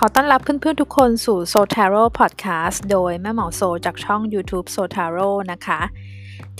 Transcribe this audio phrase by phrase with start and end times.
[0.00, 5.18] ขอต้อนรับเพื่อนๆทุกคนสู่ s o t a r o Podcast โดยแม่หมอโซจากช่อง YouTube s o t a r
[5.26, 5.80] o นะคะ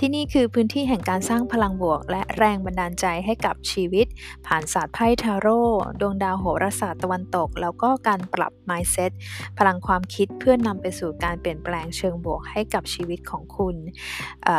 [0.01, 4.07] ที่นี่คือพื้นที่แห่งการสร้างพลังบวก และแรงบันดาลใจให้กับชีวิต
[4.47, 5.63] ผ่านศาสตร์ไพ่ทาโร่
[6.01, 9.13] ดวงดาวโหราศาสตร์ตะวันตก แล้วก็การปรับ mindset
[9.59, 13.77] พลังความคิดเพื่อนนำไปสู่การเปลี่ยนแปลงเชิงบวกให้กับชีวิตของคุณ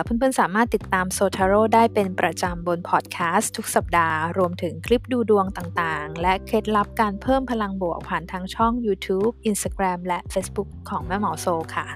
[0.04, 11.48] เพื่อนๆสามารถติดตามโซทาโร่ได้เป็นประจำบนพอดแคสต์ทุกสัปดาห์ รวมถึงคลิปดูดวงต่างๆ และเคล็ดลับการเพิ่มพลังบวกผ่านทางช่อง YouTube Instagram และ Facebook ของแม่หมอโซ
[11.78, 11.88] ค่ะ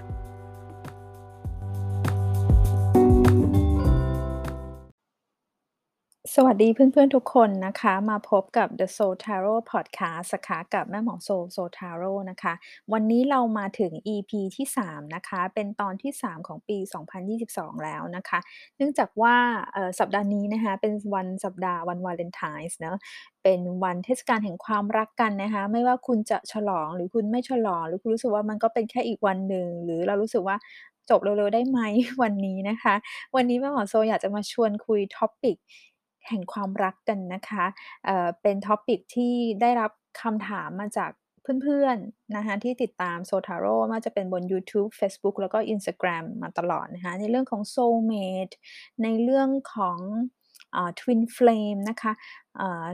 [6.35, 12.54] สวัสดีเพื่อนๆทุกคนนะคะ มาพบกับ The Soul Tarot Podcast นะคะกับแม่หมอโซโซทาโร่นะคะ
[12.94, 16.77] วันนี้เรามาถึง EP ที่ 3 นะคะ เป็นตอนที่ 3 ของปี
[17.31, 18.40] 2022 แล้วนะคะ
[18.77, 19.35] เนื่องจากว่า
[19.99, 22.98] สัปดาห์นี้นะคะ เป็นวันสัปดาห์วันวาเลนไทน์เนาะ
[23.43, 30.57] เป็นวันเทศกาลแห่งความรักกันนะคะ ไม่ว่าคุณจะฉลองหรือคุณไม่ฉลอง หรือคุณรู้สึกว่ามันก็เป็นแค่อีกวันหนึ่งหรือเรารู้สึกว่า
[31.10, 31.79] จบเร็วๆได้ไหม
[32.21, 32.95] วันนี้นะคะ
[33.35, 35.57] วันนี้แม่หมอโซอยากจะมาชวนคุย topic
[36.32, 37.65] แห่งความรักกันนะคะ
[38.05, 41.12] เอ่อเป็น topic ที่ได้รับคำถามมาจาก
[41.63, 48.54] เพื่อนๆนะคะที่ติดตามโซทาโรต์ไม่ว่าจะเป็นบนยูทูบเฟซบุ๊กแล้วก็ Instagram มาตลอดนะคะในเรื่องของ soulmate
[49.04, 49.99] ในเรื่องของ
[50.99, 52.12] ทวินเฟลมนะคะ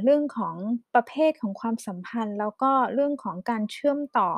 [0.03, 0.55] เรื่องของ
[0.95, 4.31] ประเภทของความสัมพันธ์ แล้วก็เรื่องของการเชื่อมต่อ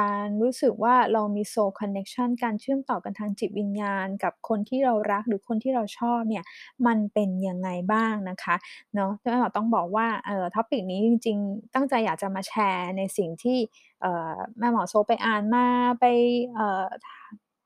[0.00, 6.44] การรู้สึกว่าเรามี soul connection การเชื่อมต่อกันทางจิตวิญญาณกับคนที่เรารัก หรือคนที่เราชอบเนี่ย
[6.86, 8.56] มันเป็นยังไงบ้างนะคะ
[8.94, 13.58] เนาะแม่หมอต้องบอกว่า เอ่อท็อปิกนี้จริง ๆ ตั้งใจอยากจะมาแชร์ในสิ่งที่
[14.02, 15.66] เอ่อ แม่หมอโซไปอ่านมา
[16.00, 16.04] ไป
[16.54, 16.84] เอ่อ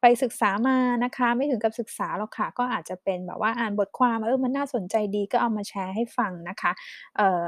[0.06, 6.72] ไปศึกษามานะคะ ไม่ถึงกับศึกษาหรอกค่ะ ก็อาจจะเป็นแบบว่าอ่านบทความเออมันน่าสนใจดีก็เอามาแชร์ให้ฟังนะคะ
[7.16, 7.44] เอ่อ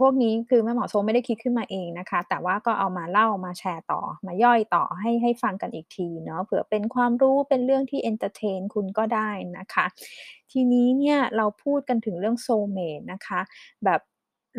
[0.00, 9.86] พวกนี้คือแม่หมอโซไม่ได้คิดขึ้นมาเองนะคะ แต่ว่าก็เอามาเล่ามาแชร์ต่อ มาย่อยต่อให้ให้ฟังกันอีกทีเนาะเผื่อเป็นความรู้เป็นเรื่องที่ entertain คุณก็ได้นะคะ
[10.52, 13.40] ทีนี้เนี่ยเราพูดกันถึงเรื่อง soulmate นะคะ
[13.84, 14.00] แบบ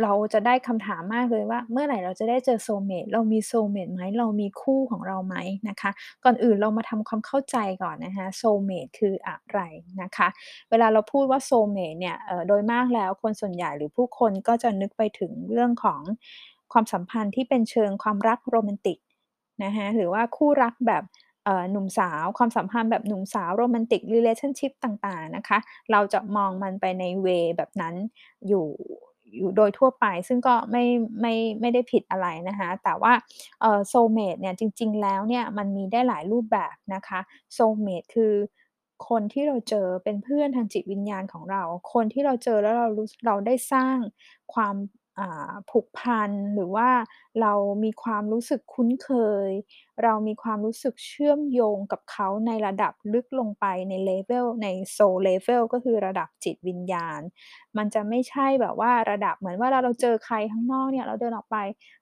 [0.04, 5.36] เราจะได้คำถามมากเลยว่า เมื่อไหร่เราจะได้เจอ soulmate เรามี soulmate ไหมเรามีคู่ของเราไหม
[5.70, 5.92] นะคะ
[6.24, 9.60] ก่อนอื่นเรามาทำความเข้าใจก่อนนะคะโซเมตคืออะไร
[10.02, 10.28] นะคะ
[10.70, 16.02] เวลาเราพูดว่าโซเมตเนี่ยโดยมากแล้วคนส่วนใหญ่หรือผู้คนก็จะนึกไปถึงเรื่องของ
[16.74, 19.00] ความสัมพันธ์ที่เป็นเชิงความรักโรแมนติก
[19.64, 21.04] นะคะหรือว่าคู่รักแบบ
[21.72, 25.58] หนุ่มสาวความสัมพันธ์แบบหนุ่มสาวโรแมนติก relationship ต่างๆนะคะ
[25.92, 27.28] เราจะมองมันไปในเว
[27.58, 27.96] แบบนั้น
[28.48, 28.68] อยู่
[29.36, 30.84] อยู่โดยทั่วไป ซึ่งก็ไม่
[31.22, 33.14] ไม่ไม่ได้ผิดอะไรนะคะแต่ว่า
[33.90, 37.20] soulmate เนี่ยจริง ๆ แล้วเนี่ยมันมีได้หลายรูปแบบนะคะ
[37.54, 38.34] soulmate คือ
[39.08, 43.98] คนที่เราเจอเป็นเพื่อนทางจิตวิญญาณของเรา คนที่เราเจอแล้วเรารู้เราได้สร้าง
[44.54, 44.76] ความ
[45.70, 46.90] ผูกพัน หรือว่า
[47.42, 49.10] เรามีความรู้สึกคุ้นเค
[49.48, 49.50] ย
[50.04, 57.22] เรามีความรู้สึกเชื่อมโยงกับเขาในระดับลึกลงไปใน level ใน soul level ก็คือระดับจิตวิญญาณ
[57.78, 61.58] มันจะไม่ใช่แบบว่าระดับเหมือนว่าเรา เราเจอใครข้างนอกเนี่ย เราเดินออกไป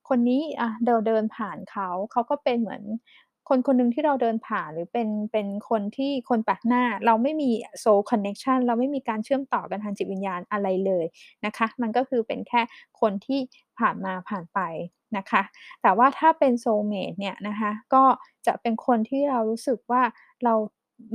[0.10, 2.84] คนนี้อะเราเดินผ่านเขา เขาก็เป็นเหมือน
[3.50, 7.50] คนคนหนึ่งที่เราเดินผ่านหรือเป็นเป็นคนที่คนแปลกหน้า เราไม่มี
[7.80, 11.06] soul connection เราไม่มีการเชื่อมต่อกันทางจิตวิญญาณอะไรเลย
[11.46, 12.62] นะคะ มันก็คือเป็นแค่
[13.02, 13.40] คนที่
[13.80, 14.60] ผ่านมาผ่านไป
[15.18, 15.42] นะคะ
[15.82, 18.04] แต่ว่าถ้าเป็น soulmate เนี่ยนะคะ ก็
[18.46, 20.02] จะเป็นคนที่เรารู้สึกว่า
[20.44, 20.54] เรา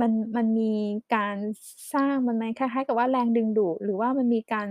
[0.01, 0.73] มัน มันมี
[1.15, 1.37] การ
[1.93, 4.67] สร้าง มันไหม คล้าย ๆ กับว่าแรงดึงดูด หรือว่ามันมีการ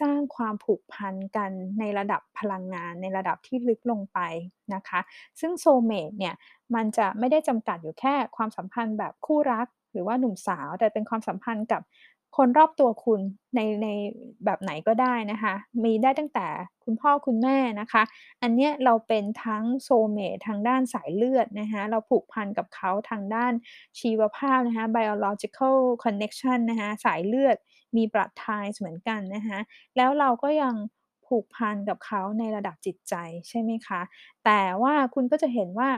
[0.00, 4.18] สร้างความผูกพันกันในระดับพลังงาน ในระดับที่ลึกลงไป
[4.74, 5.00] นะคะ
[5.40, 6.34] ซึ่งโซเมตเนี่ย
[6.74, 11.82] มันจะไม่ได้จำกัดอยู่แค่ความสัมพันธ์แบบคู่รัก หรือว่าหนุ่มสาว แต่เป็นความสัมพันธ์กับ
[12.36, 13.20] คนรอบตัวคุณ
[13.54, 13.88] ในใน
[14.44, 16.46] แบบไหนก็ได้นะคะ มีได้ตั้งแต่
[16.84, 18.02] คุณพ่อคุณแม่นะคะ
[18.42, 23.52] อันเนี้ยเราเป็นทั้งโซเมททางด้านสายเลือดนะคะเราผูกพันกับเขาทางด้าน
[24.00, 27.56] ชีวภาพนะคะ biological connection นะคะสายเลือด
[27.96, 29.58] มีบลัดทส์เหมือนกันนะคะ
[29.96, 30.74] แล้วเราก็ยัง
[31.26, 33.14] ผูกพันกับเขาในระดับจิตใจ
[33.48, 34.00] ใช่ไหมคะ
[34.44, 35.90] แต่ว่าคุณก็จะเห็นว่า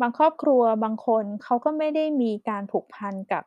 [0.00, 3.42] บางครอบครัวบางคนเขาก็ไม่ได้มีการผูกพันกับ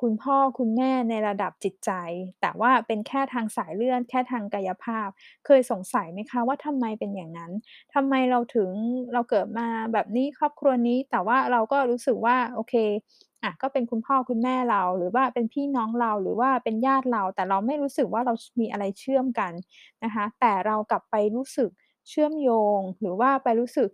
[0.00, 1.90] คุณพ่อคุณแม่ในระดับจิตใจ
[2.40, 5.08] แต่ว่าเป็นแค่ทางสายเลือดแค่ทางกายภาพ
[5.46, 7.52] เคยสงสัยไหมคะว่าทำไมเป็นอย่างนั้น
[7.94, 8.70] ทำไมเราถึง
[9.12, 12.74] เราเกิดมาแบบนี้ครอบครัวนี้ แต่ว่าเราก็รู้สึกว่าโอเค
[13.42, 19.52] อะก็เป็นคุณพ่อคุณแม่เรา หรือว่าเป็นพี่น้องเราหรือว่าเป็นญาติเรา แต่เราไม่รู้สึกว่าเรามีอะไรเชื่อมกัน
[20.04, 21.70] นะคะแต่เรากลับไปรู้สึก
[22.08, 23.88] เชื่อมโยง หรือว่าไปรู้สึก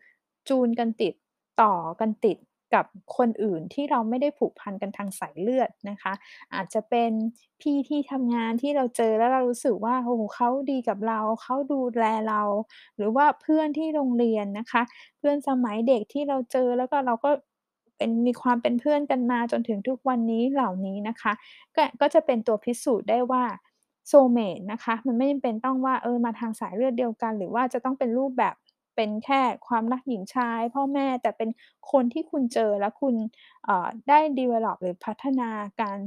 [0.49, 1.15] จูนกันติด
[1.63, 2.37] ต่อกันติด
[2.75, 2.85] กับ
[3.17, 6.13] คนอื่นที่เราไม่ได้ผูกพันกันทางสายเลือดนะคะ
[6.55, 7.13] อาจจะเป็น
[7.61, 12.43] พี่ที่ทำงานที่เราเจอแล้วเรารู้สึกว่าโอ้โฮเขาดีกับเรา เขาดูแลเรา
[12.97, 14.83] หรือว่าเพื่อนที่โรงเรียนนะคะ
[15.19, 17.31] เพื่อนสมัยเด็กที่เราเจอแล้วก็เราก็
[17.97, 21.33] เป็นมีความเป็นเพื่อนกันมาจนถึงทุกวันนี้เหล่านี้นะคะ
[21.77, 23.45] ก็ก็จะเป็นตัวพิสูจน์ได้ว่า
[24.11, 28.55] soulmate นะคะ มันไม่จำเป็นต้องว่าเออมาทางสายเลือดเดียวกัน หรือว่าจะต้องเป็นรูปแบบ
[28.97, 31.51] เป็นแค่ความรักหญิงชาย พ่อแม่แต่เป็น
[31.93, 33.15] คนที่คุณเจอแล้วคุณ
[34.09, 35.51] ได้ develop หรือพัฒนา
[35.83, 35.99] การ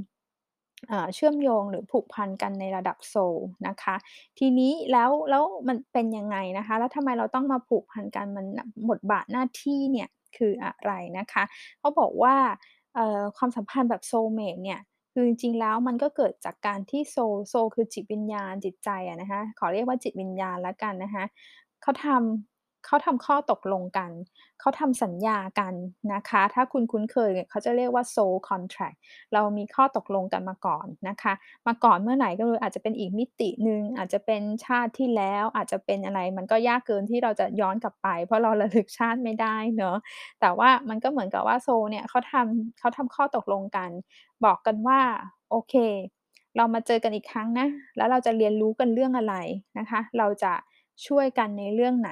[1.15, 3.37] เชื่อมโยงหรือผูกพันกันในระดับโซล
[3.67, 3.95] นะคะ
[4.39, 8.45] ทีนี้แล้วแล้วมันเป็นยังไงนะคะ แล้วทำไมเราต้องมาผูกพันกันมัน
[8.89, 11.43] บทบาทหน้าที่เนี่ยคืออะไรนะคะ
[11.79, 12.35] เขาบอกว่า
[13.37, 14.79] ความสัมพันธ์แบบ soulmate เนี่ย
[15.13, 17.17] คือจริงๆแล้วมันก็เกิดจากการที่โซ
[17.49, 21.25] โซคือจิตวิญญาณจิตใจอะนะคะขอเรียกว่าจิตวิญญาณแล้วกันนะคะ
[21.81, 22.52] เขาทำ
[22.85, 24.11] เขาทำข้อตกลงกัน
[24.59, 25.73] เขาทำสัญญากัน
[26.13, 28.97] นะคะ ถ้าคุณคุ้นเคยเนี่ยเขาจะเรียกว่า soul contract
[29.33, 31.33] เรามีข้อตกลงกันมาก่อนนะคะ
[31.67, 39.97] มาก่อนเมื่อไหร่ก็ไม่รู้อาจจะเป็นอีกมิติหนึ่งอาจจะเป็นชาติที่แล้วอาจจะเป็นอะไร มันก็ยากเกินที่เราจะย้อนกลับไป เพราะเราระลึกชาติไม่ได้เนาะ
[40.41, 43.89] แต่ว่ามันก็เหมือนกับว่าโซลเนี่ยเขาทำเขาทำข้อตกลงกัน
[44.45, 44.99] บอกกันว่า
[45.49, 45.75] โอเค
[46.57, 49.35] เรามาเจอกันอีกครั้งนะ แล้วเราจะเรียนรู้กันเรื่องอะไร
[49.77, 50.53] นะคะ เราจะ
[51.07, 52.11] ช่วยกันในเรื่องไหน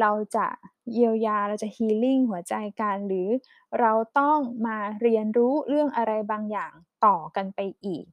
[0.00, 0.46] เราจะ
[0.92, 3.28] เยียวยาเราจะ healing หัวใจกันหรือ
[3.80, 6.72] เราต้องมาเรียนรู้เรื่องอะไรบางอย่าง
[7.04, 8.04] ต่อกันไปอีก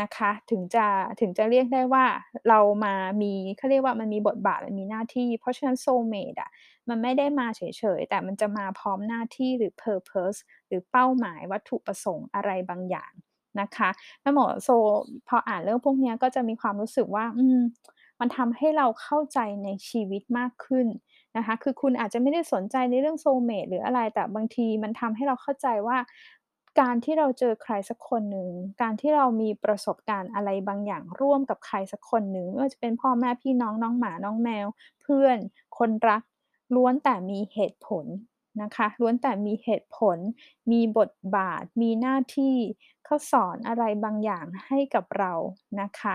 [0.00, 0.86] นะคะถึงจะ
[1.20, 2.04] ถึงจะเรียกได้ว่า
[2.48, 6.50] เรามามีเขาเรียกว่ามันมีบทบาทมันมีหน้าที่ เพราะฉะนั้น soulmate อะ
[6.88, 7.62] มันไม่ได้มาเฉ
[7.98, 10.38] ยๆ แต่มันจะมาพร้อมหน้าที่หรือ purpose
[10.68, 13.12] หรือเป้าหมายวัตถุประสงค์อะไรบางอย่าง
[13.60, 13.88] นะคะ
[14.20, 14.68] แม่หมอโซ
[15.28, 17.60] พออ่านเรื่องพวกนี้ก็จะมีความรู้สึกว่า อืม
[18.20, 20.86] มันทำให้เราเข้าใจในชีวิตมากขึ้น
[21.36, 25.98] นะคะ คือคุณอาจจะไม่ได้สนใจในเรื่อง soulmate หรืออะไร แต่บางทีมันทำให้เราเข้าใจว่า
[26.80, 28.50] การที่เราเจอใครสักคนหนึ่ง
[28.82, 34.66] การที่เรามีประสบการณ์อะไรบางอย่างร่วมกับใครสักคนหนึ่งไม่ว่าจะเป็นพ่อแม่พี่น้องน้องหมาน้องแมว
[35.02, 35.38] เพื่อน
[35.78, 36.22] คนรัก
[36.74, 38.04] ล้วนแต่มีเหตุผล
[38.62, 40.18] นะคะล้วนแต่มีเหตุผล
[40.72, 42.56] มีบทบาท มีหน้าที่
[43.04, 45.32] เขาสอนอะไรบางอย่างให้กับเรา
[45.80, 46.14] นะคะ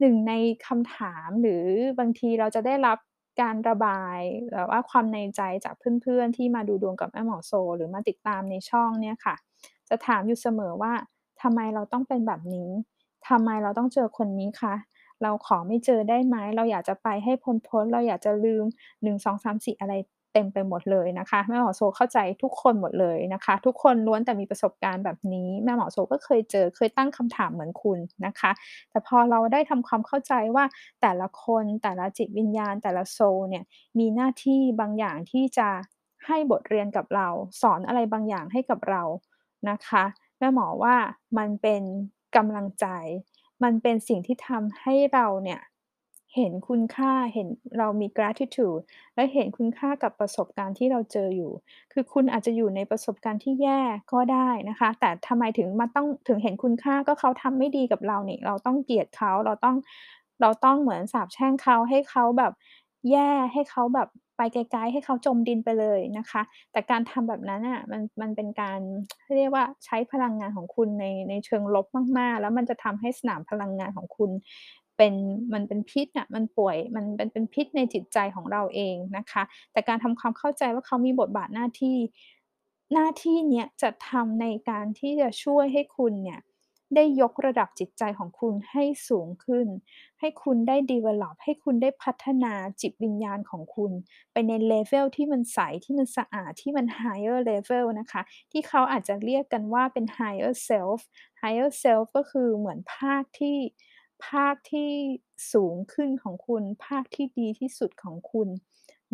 [0.00, 0.32] หนึ่งใน
[0.66, 1.64] คำถามหรือ
[1.98, 2.98] บางทีเราจะได้รับ
[3.40, 4.18] การระบาย
[4.52, 9.34] แบบว่าความในใจจากเพื่อนๆ ที่มาดูดวงกับแม่หมอโซ หรือมาติดตามในช่องเนี่ยค่ะ
[9.88, 10.92] จะถามอยู่เสมอว่า
[11.42, 12.70] ทำไมเราต้องเป็นแบบนี้
[13.28, 14.74] ทำไมเราต้องเจอคนนี้คะ
[15.22, 17.32] เราขอไม่เจอได้ไหม เราอยากจะไปให้
[17.68, 18.64] พ้นๆเราอยากจะลืม
[19.02, 19.94] 1 2 3 4 อะไร
[20.32, 28.50] เต็มไปหมดเลยนะคะแม่หมอโซเข้าใจทุกคนหมดเลยนะคะ ทุกคนล้วนแต่มีประสบการณ์แบบนี้แม่หมอโซก็เคยเจอเคยตั้งคำถามเหมือนคุณนะคะ
[28.90, 30.64] แต่พอเราได้ทำความเข้าใจว่า
[31.02, 33.18] แต่ละคนแต่ละจิตวิญญาณ แต่ละโซ
[33.48, 33.64] เนี่ย
[33.98, 35.68] มีหน้าที่บางอย่างที่จะ
[36.26, 37.28] ให้บทเรียนกับเรา
[37.62, 39.02] สอนอะไรบางอย่างให้กับเรา
[39.70, 40.04] นะคะ
[40.38, 40.96] แม่หมอว่า
[41.38, 41.82] มันเป็น
[42.36, 42.86] กำลังใจ
[43.62, 45.60] มันเป็นสิ่งที่ทำให้เราเนี่ย
[46.36, 47.48] เห็นคุณค่า เห็น
[47.78, 48.82] เรามี gratitude
[49.14, 51.52] และเห็นคุณค่ากับประสบการณ์ที่เราเจออยู่
[51.92, 53.80] คือคุณอาจจะอยู่ในประสบการณ์ที่แย่
[54.12, 59.76] ก็ได้นะคะ แต่ทำไมถึงมาต้อง ถึงเห็นคุณค่า ก็เขาทำไม่ดีกับเรานี่ เราต้องเกลียดเขา เราต้อง
[60.40, 62.52] เราต้องเหมือนสาปแช่งเขา ให้เขาแบบ
[63.10, 66.42] แย่ ให้เขาแบบไปไกล ๆ ให้เขาจมดินไปเลยนะคะ
[66.72, 68.80] แต่การทำแบบนั้นน่ะ มัน มันเป็นการ
[69.36, 71.86] เรียกว่า ใช้พลังงานของคุณใน ในเชิงลบ
[72.18, 74.30] มาก ๆ แล้วมันจะทำให้สนามพลังงานของคุณ
[75.02, 75.18] เป็น
[75.54, 79.42] มันเป็นพิษน่ะมันป่วยมันเป็นเป็นพิษในจิตใจของเราเองนะคะ
[79.72, 81.96] แต่การทำความเข้าใจว่าเขามีบทบาทหน้าที่
[82.94, 86.40] หน้าที่เนี้ยจะทำในการที่จะช่วยให้คุณเนี่ย
[86.96, 89.66] ได้ยกระดับจิตใจของคุณให้สูงขึ้น
[90.20, 92.52] ให้คุณได้ develop ให้คุณได้พัฒนา
[92.82, 93.92] จิตวิญญาณของคุณ
[94.32, 101.00] ไปใน level ที่มันใส ที่มันสะอาด ที่มัน higher level นะคะ ที่เขาอาจจะเรียกกันว่าเป็น higher self
[101.42, 103.56] higher self ก็คือเหมือนภาคที่
[104.28, 104.90] ภาคที่
[105.52, 108.48] สูงขึ้นของคุณ ภาคที่ดีที่สุดของคุณ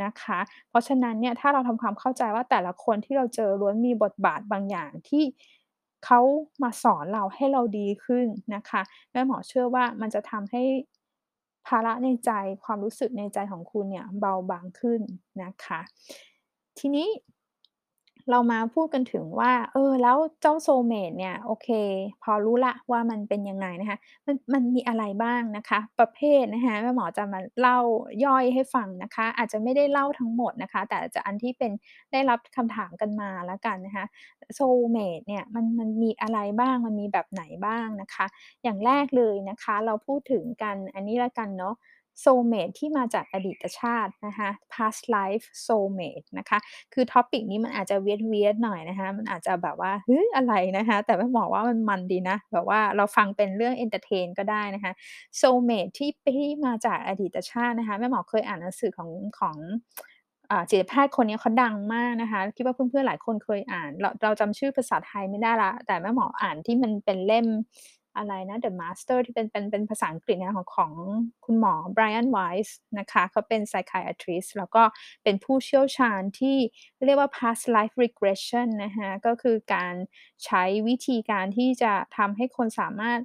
[0.05, 5.25] นะคะ เพราะฉะนั้นเนี่ยถ้าเราทำความเข้าใจว่าแต่ละคนที่เราเจอล้วนมีบทบาทบางอย่างที่
[6.05, 6.21] เขา
[6.63, 8.81] มาสอนเราให้เราดีขึ้นนะคะ
[9.13, 10.63] แม่หมอเชื่อว่ามันจะทำให้
[11.67, 12.31] ภาระในใจ
[12.65, 15.01] ความรู้สึกในใจของคุณเนี่ยเบาบางขึ้น
[15.43, 15.81] นะคะ
[16.79, 17.09] ทีนี้
[18.31, 21.69] เรามาพูดกันถึงว่า เออ แล้วเจ้า soulmate เนี่ย โอเค
[22.23, 27.79] พอรู้ล้วว่ามันเป็นยังไงนะคะ มัน มันมีอะไรบ้างนะคะ ประเภทนะคะ แม่หมอจะมาเล่า
[28.25, 31.73] ย่อยให้ฟังนะคะ อาจจะไม่ได้เล่าทั้งหมดนะคะ แต่จะอันที่เป็น
[32.13, 34.05] ได้รับคำถามกันมาแล้วกันนะคะ
[34.59, 38.27] soulmate เนี่ย มัน มันมีอะไรบ้าง มันมีแบบไหนบ้างนะคะ
[38.63, 41.75] อย่างแรกเลยนะคะ เราพูดถึงกัน อันนี้ล้วกันเนาะ
[42.25, 46.59] soulmate ที่มาจากอดีตชาตินะคะ past life soulmate นะคะ
[46.95, 48.09] คือ topic นี้มันอาจจะเว
[48.41, 54.93] เครียดๆหน่อยนะคะ มันอาจจะแบบว่า"ฮึอะไร?"นะคะ แต่แม่หมอโซว่ามันมันดีนะ แบบว่าเราฟังเป็นเรื่อง entertain ก็ได้นะคะ
[55.41, 59.57] soulmate ที่ที่มาจากอดีตชาตินะคะ แม่หมอโซเคยอ่านหนังสือของของ
[60.71, 67.47] จิตแพทย์คนนี้เขาดังมากนะคะ คิดว่าเพื่อนๆหลายคนเคยอ่าน เราเราจำชื่อภาษาไทยไม่ได้แล้วแต่แม่หมอโซอ่านที่มันเป็นเล่ม
[68.17, 70.93] อะไรนะ The Master ที่เป็นเป็นเป็นภาษาอังกฤษนะของของ
[71.45, 72.69] คุณหมอ Brian Weiss
[72.99, 74.83] นะคะเขาเป็น psychiatrist แล้วก็
[75.25, 76.57] เป็นผู้เชี่ยวชาญที่
[77.07, 79.95] เรียกว่า past life regression นะคะก็คือการ
[80.45, 83.21] ใช้วิธีการที่จะทำให้คนสามารถ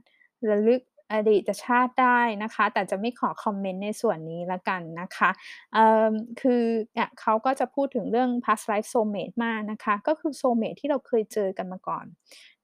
[0.49, 0.81] ระลึก
[1.13, 5.29] อดีตชาติได้นะคะ แต่จะไม่ขอคอมเมนต์ในส่วนนี้ล้วกันนะคะ
[5.73, 6.63] เอ่อคือ
[6.93, 12.05] เนี่ยเขาก็จะพูดถึงเรื่อง past life soulmate มากนะคะ ก็คือ soulmate ที่เราเคยเจอกันมาก่อน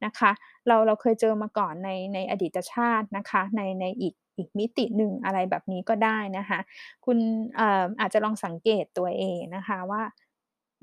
[0.06, 0.32] นะคะ
[0.68, 6.60] เราเราเคยเจอมาก่อนในในอดีตชาตินะคะ ในในอีกอีกมิติหนึ่งอะไรแบบนี้ก็ได้นะคะ
[7.06, 7.18] คุณ
[7.60, 10.04] อออาจจะลองสังเกตตัวเองนะคะว่า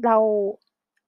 [0.04, 0.16] เรา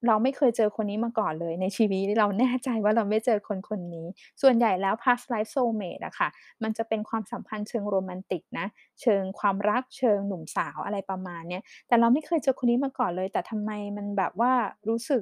[0.07, 4.07] เราไม่เคยเจอคนนี้มาก่อนเลย ในชีวิตเราแน่ใจว่าเราไม่เจอคนคนนี้
[4.41, 6.29] ส่วนใหญ่แล้ว past life soulmate อะค่ะ
[6.63, 8.67] มันจะเป็นความสัมพันธ์เชิงโรแมนติกนะ
[9.01, 14.53] เชิงความรัก เชิงหนุ่มสาวอะไรประมาณเนี้ย แต่เราไม่เคยเจอคนนี้มาก่อนเลย แต่ทำไมมันแบบว่า
[14.89, 15.21] รู้สึก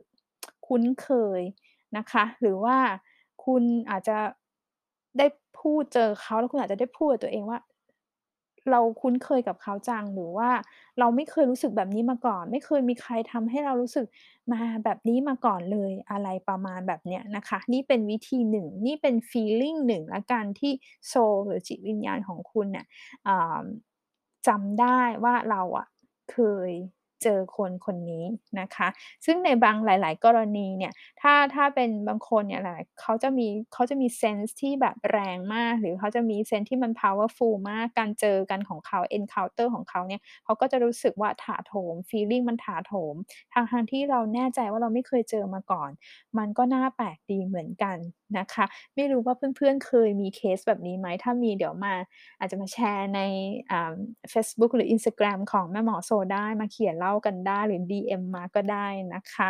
[0.68, 1.42] คุ้นเคย
[1.98, 2.78] นะคะ หรือว่า
[3.46, 4.18] คุณอาจจะ
[5.18, 5.28] ได้
[5.60, 7.60] พูดเจอเขาแล้วคุณอาจจะได้พูดกับตัวเองว่า
[8.72, 10.50] เราคุ้นเคยกับเขาจัง หรือว่า
[11.00, 14.08] เราไม่เคยรู้สึกแบบนี้มาก่อน ไม่เคยมีใครทำให้เรารู้สึก
[14.52, 20.72] มาแบบนี้มาก่อนเลย อะไรประมาณแบบเนี้ยนะคะ นี่เป็นวิธีหนึ่ง นี่เป็น feeling หนึ่งแล้วกันที่
[21.08, 22.86] โซลหรือจิตวิญญาณของคุณเน่ะ
[23.28, 23.64] อ่า
[24.48, 25.88] จำได้ว่าเราอะ
[26.32, 26.38] เค
[26.70, 26.72] ย
[27.26, 28.26] เจอคนคนนี้
[28.60, 28.88] นะคะ
[29.26, 43.16] ซึ่งในบางหลาย ๆ กรณีเนี่ยถ้าถ้าเป็นบางคนเนี่ยหลายเขาจะมีเขาจะมีเซนส์ที่แบบแรงมาก หรือเขาจะมีเซนส์ที่มัน powerful มากการเจอกันของเขา encounter ของเขาเนี่ยเขาก็จะรู้สึกว่าถาโถม feeling มันถาโถม
[43.72, 45.92] ทั้งที่เราแน่ใจว่าเราไม่เคยเจอมาก่อน
[46.38, 47.98] มันก็น่าแปลกดีเหมือนกัน
[48.38, 48.66] นะคะ
[48.96, 51.08] ไม่รู้ว่าเพื่อนๆเคยมีเคสแบบนี้ไหม?
[51.24, 51.94] ถ้ามีเดี๋ยวมา
[52.40, 53.22] อาจจะมาแชร์ใน
[53.72, 53.94] อ่า
[54.30, 59.50] เฟซบุ๊กหรือ Instagram ของแม่หมอโซได้มาเขียนเล่ากันได้หรือ DM มาก็ได้นะคะ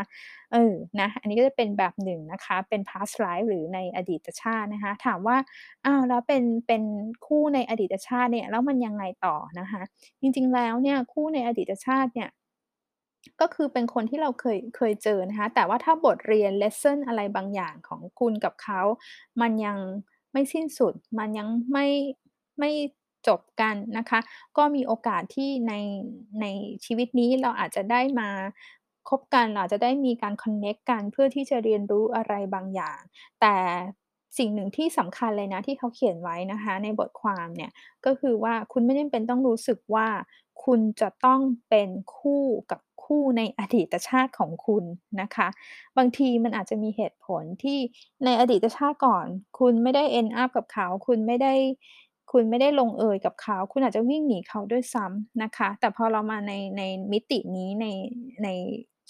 [0.51, 5.37] เออนะอันนี้ก็จะเป็นแบบหนึ่งนะคะเป็น past life หรือในอดีตชาตินะคะ ถามว่า
[5.85, 6.83] อ้าวแล้วเป็นเป็น
[7.25, 9.81] คู่ในอดีตชาติเนี่ยแล้วมันยังไงต่อนะคะ?
[10.21, 12.29] จริงๆแล้วเนี่ยคู่ในอดีตชาติเนี่ย
[13.41, 18.81] ก็คือเป็นคนที่เราเคยเคยเจอนะคะ แต่ว่าถ้าบทเรียนเลสซันอะไรบางอย่างของคุณกับเขา
[19.41, 19.77] มันยัง
[20.31, 21.87] ไม่สิ้นสุด มันยังไม่
[22.59, 22.71] ไม่
[23.27, 24.19] จบกันนะคะ
[24.57, 25.73] ก็มีโอกาสที่ใน
[26.41, 26.45] ใน
[26.85, 28.29] ชีวิตนี้เราอาจจะได้มา
[29.09, 32.99] คบกันเราจะได้มีการคอนเน็กต์กันเพื่อที่จะเรียนรู้อะไรบางอย่าง
[33.41, 33.55] แต่
[34.37, 37.71] สิ่งหนึ่งที่สำคัญเลยนะที่เขาเขียนไว้นะคะ ในบทความเนี่ย
[38.05, 40.07] ก็คือว่าคุณไม่จำเป็นต้องรู้สึกว่า
[40.65, 41.39] คุณจะต้อง
[41.69, 44.83] เป็นคู่กับคู่ในอดีตชาติของคุณ
[45.21, 45.47] นะคะ
[45.97, 47.79] บางทีมันอาจจะมีเหตุผลที่
[48.25, 49.27] ในอดีตชาติก่อน
[49.59, 51.53] คุณไม่ได้ end up กับเขา คุณไม่ได้
[52.37, 57.87] คุณไม่ได้ลงเอยกับเขา คุณอาจจะวิ่งหนีเขาด้วยซ้ำนะคะ แต่พอเรามาในในมิตินี้ใน
[58.43, 58.49] ใน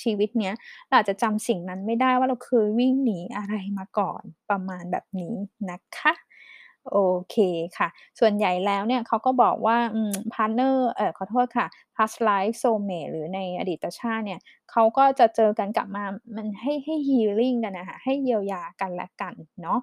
[0.02, 0.54] ชีวิตเนี้ย
[0.88, 5.36] เราจจะจำสิ่งนั้นไม่ได้ว่าเราเคยวิ่งหนีอะไรมาก่อนประมาณแบบนี้
[5.72, 6.14] นะคะ
[6.92, 6.98] โอ
[7.32, 7.38] เค
[7.78, 7.88] ค่ะ
[8.20, 9.78] ส่วนใหญ่แล้วเนี่ยเขาก็บอกว่า
[10.34, 14.40] partner เอ่อขอโทษค่ะ past life soulmate หรือในอดีตชาติเนี่ย
[14.72, 16.04] เขาก็จะเจอกันกลับมา
[16.36, 19.80] มันให้ให้ healing กันนะคะให้เยียวยากันและกันเนาะ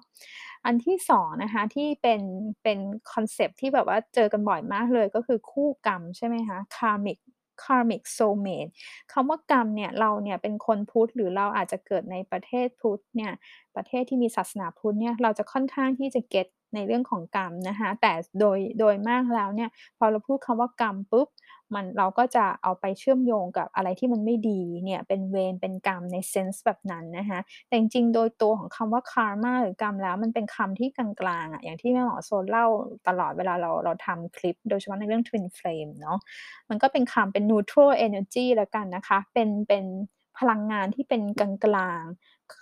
[0.65, 2.21] อันที่2นะคะที่เป็น
[2.63, 2.79] เป็น
[3.11, 7.19] คอนเซปที่แบบว่าเจอกันบ่อยมากเลยก็คือคู่กรรมใช่ไหมคะ karmic
[7.63, 8.71] karmic soulmate
[9.11, 13.31] คำว่ากรรมเนี่ยเราเนี่ยเป็นคนพุทธหรือเราอาจจะเกิดในประเทศพุทธเนี่ย
[13.75, 21.27] ประเทศที่มีศาสนาพุทธเนี่ยเราจะค่อนข้างที่จะเก็ต ในเรื่องของกรรมนะคะแต่โดยโดยมากแล้วเนี่ยพอเราพูดคำว่ากรรมปุ๊บ
[21.73, 32.65] มันเราก็จะเอาไปเชื่อมโยงกับอะไรที่มันไม่ดีเนี่ยเป็นเวรเป็นกรรมในเซนส์แบบนั้นนะคะแต่จริงๆโดยตัวของคำว่า karma หรือกรรมแล้วมันเป็นคำที่กลางๆอะอย่างที่แม่หมอโซนเล่า
[33.07, 36.19] ตลอดเวลาเราเราทำคลิป โดยเฉพาะในเรื่อง Twin Flame เนาะ
[36.69, 39.85] มันก็เป็นคำเป็น neutral energy แล้วกันนะคะเป็นเป็น
[40.39, 42.55] พลังงานที่เป็นกลางๆค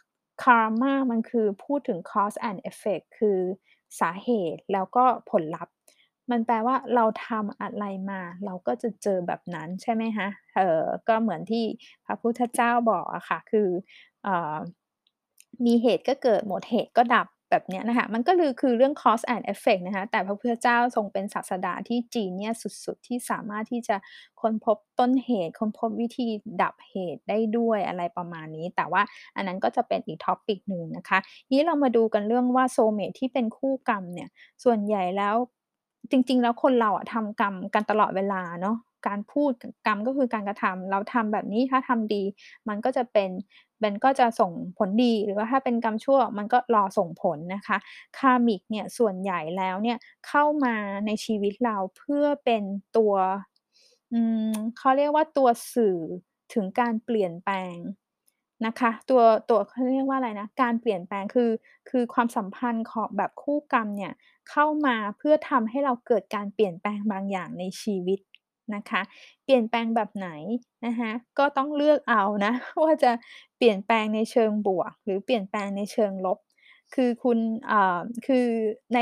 [0.43, 3.39] karma มันคือพูดถึง cause and effect คือ
[3.99, 5.73] สาเหตุแล้วก็ผลลัพธ์
[6.31, 10.27] มันแปลว่าเราทำอะไรมา เราก็จะเจอแบบนั้นใช่ไหมคะ?
[10.55, 11.63] เออก็เหมือนที่
[12.05, 13.69] พระพุทธเจ้าบอกอะค่ะ คือ
[14.27, 14.57] ออ
[15.65, 23.95] มีเหตุก็เกิดหมดเหตุก็ดับ แบบเนี้ยนะคะ มันก็ลือคือเรื่อง cause and effect นะคะ แต่พระพุทธเจ้าทรงเป็นศาสดาที่จีเนียสุดๆ ที่สามารถที่จะ
[24.41, 26.27] ค้นพบต้นเหตุ ค้นพบวิธี
[26.61, 29.01] ดับเหตุได้ด้วยอะไรประมาณนี้ แต่ว่า
[29.35, 34.29] อันนั้นก็จะเป็นอีก topic หนึ่งนะคะทีนี้เรามาดูกันเรื่องว่า soulmate ที่เป็นคู่กรรมเนี่ย
[34.63, 35.35] ส่วนใหญ่แล้ว
[36.11, 38.77] จริง ๆ แล้วคนเราอะทำกรรมกันตลอดเวลาเนาะ
[39.07, 42.23] การพูดกกรรมก็คือการกระทำเราทำแบบนี้ถ้าทำดี
[42.67, 43.29] มันก็จะเป็น
[43.83, 47.77] มันก็จะส่งผลดีหรือว่าถ้าเป็นกรรมชั่วมันก็รอส่งผลนะคะ
[48.17, 49.97] Karmic เนี่ยส่วนใหญ่แล้วเนี่ย
[50.27, 52.63] เข้ามาในชีวิตเราเพื่อเป็น
[52.97, 53.13] ตัว
[54.77, 55.97] เขาเรียกว่าตัวสื่อ
[56.53, 57.77] ถึงการเปลี่ยนแปลง
[58.65, 61.49] นะคะตัวตัวเขาเรียกว่าอะไรนะการเปลี่ยนแปลงคือ
[61.89, 64.13] คือความสัมพันธ์ของแบบคู่กรรมเนี่ย
[64.49, 68.19] เข้ามาเพื่อทำให้เราเกิดการเปลี่ยนแปลงบางอย่างในชีวิต
[68.75, 69.01] นะคะ
[69.43, 70.29] เปลี่ยนแปลงแบบไหน
[70.85, 72.53] นะคะก็ต้องเลือกเอานะ
[72.83, 73.11] ว่าจะ
[73.57, 76.37] เปลี่ยนแปลงในเชิงบวก หรือเปลี่ยนแปลงในเชิงลบ
[76.93, 78.47] คือคุณเอ่อคือ
[78.93, 78.99] ใน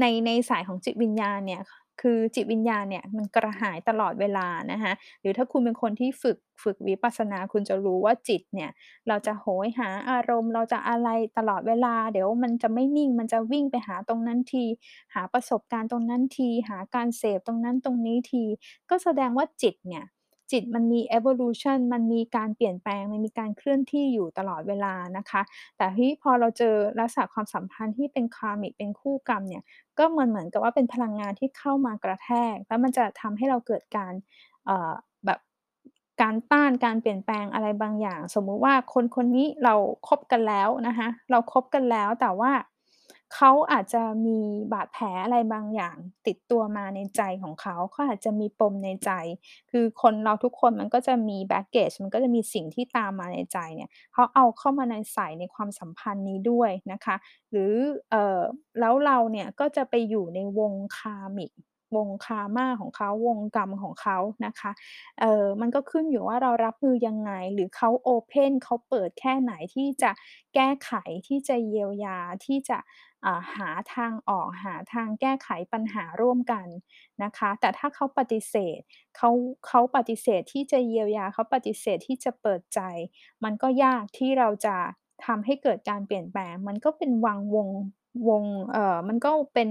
[0.00, 1.62] ในในสายของจิตวิญญาณเนี่ย
[2.00, 8.70] คือจิตวิญญาณเนี่ยมันกระหายตลอดเวลานะคะหรือถ้าคุณเป็นคนที่ฝึกฝึกวิปัสสนาคุณจะรู้ว่าจิตเนี่ย
[9.08, 14.64] เราจะโหยหาอารมณ์ เราจะอะไรตลอดเวลา เดี๋ยวมันจะไม่นิ่งมันจะวิ่งไปหาตรงนั้นที
[15.14, 18.44] หาประสบการณ์ตรงนั้นที หาการเสพตรงนั้นตรงนี้ที
[18.90, 20.04] ก็แสดงว่าจิตเนี่ย
[20.52, 25.42] จิตมันมี evolution มันมีการเปลี่ยนแปลง มันมีการเคลื่อนที่อยู่ตลอดเวลานะคะ
[25.76, 29.62] แต่ทีนี้พอเราเจอลักษณะความสัมพันธ์ที่เป็น Karmic เป็นคู่กรรมเนี่ย
[29.98, 34.12] ก็เหมือนเหมือนกับว่าเป็นพลังงานที่เข้ามากระแทก แล้วมันจะทำให้เราเกิดการ
[34.66, 34.92] เอ่อ
[35.26, 35.38] แบบ
[36.22, 39.74] การต้านการเปลี่ยนแปลงอะไรบางอย่าง สมมุติว่าคนคนนี้เรา
[40.08, 42.52] คบกันแล้วนะคะเราคบกันแล้วแต่ว่า
[43.34, 44.38] เขาอาจจะมี
[44.72, 45.96] บาดแผลอะไรบางอย่าง
[46.26, 49.10] ติดตัวมาในใจของเขา เขาอาจจะมีปมในใจ
[49.70, 57.16] คือคนเราทุกคนมันก็จะมี baggage มันก็จะมีสิ่งที่ตามมาในใจเนี่ย เขาเอาเข้ามาในใส่ในความสัมพันธ์นี้ด้วยนะคะ
[57.50, 57.72] หรือ
[58.10, 58.40] เอ่อ
[58.80, 61.52] แล้วเราเนี่ยก็จะไปอยู่ในวงคามิก
[61.96, 64.70] วง Karma ของเขาวงกรรมของเขานะคะ
[65.20, 70.10] เออมันก็ขึ้นอยู่ว่าเรารับมือยังไง หรือเขาโอเพนเขาเปิดแค่ไหนที่จะ
[70.54, 70.92] แก้ไข
[71.28, 72.78] ที่จะเยียวยาที่จะ
[73.54, 76.66] หาทางออกหาทางแก้ไขปัญหาร่วมกัน
[77.22, 78.80] นะคะ แต่ถ้าเขาปฏิเสธ
[79.16, 79.30] เขา
[79.66, 82.80] เขาปฏิเสธที่จะเยียวยาเขาปฏิเสธที่จะเปิดใจ
[83.44, 84.76] มันก็ยากที่เราจะ
[85.26, 87.70] ทำให้เกิดการเปลี่ยนแปลง มันก็เป็นวังวน
[88.28, 89.68] วงเอ่อมันก็เป็น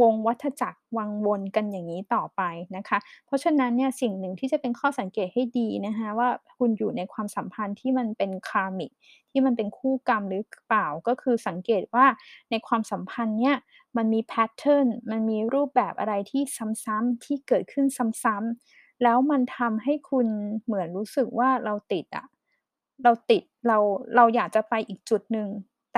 [0.00, 2.42] วงวัฏจักรวังวนกันอย่างงี้ต่อไป
[2.76, 8.92] นะคะ เพราะฉะนั้นเนี่ยสิ่งหนึ่งที่จะเป็นข้อสังเกตให้ดีนะคะว่าคุณอยู่ในความสัมพันธ์ที่มันเป็น Karmic
[9.30, 12.06] ที่มันเป็นคู่กรรมหรือเปล่าก็คือสังเกตว่า
[12.50, 13.56] ในความสัมพันธ์เนี้ย
[13.96, 16.42] มันมีแพตเทิร์นมันมีรูปแบบอะไรที่
[16.84, 17.86] ซ้ำๆที่เกิดขึ้น
[18.22, 20.26] ซ้ำๆแล้วมันทำให้คุณ
[20.64, 22.26] เหมือนรู้สึกว่าเราติดอะ
[23.02, 23.78] เราติดเรา
[24.16, 25.48] เราอยากจะไปอีกจุดหนึ่ง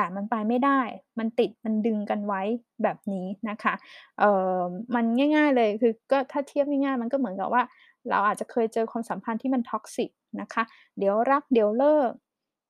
[0.00, 0.80] แต่มันไปไม่ได้
[1.18, 2.42] มันติดมันดึงกันไว้
[2.82, 3.74] แบบนี้นะคะ
[4.18, 4.60] เอ่อ
[4.94, 5.04] มัน
[5.36, 7.62] ง่าย ๆเลยคือก็ถ้าเทียบง่ายๆมันก็เหมือนกับว่า
[8.08, 10.10] เราอาจจะเคยเจอความสัมพันธ์ที่มัน toxic
[10.40, 10.62] นะคะ
[10.98, 12.10] เดี๋ยวรักเดี๋ยวเลิก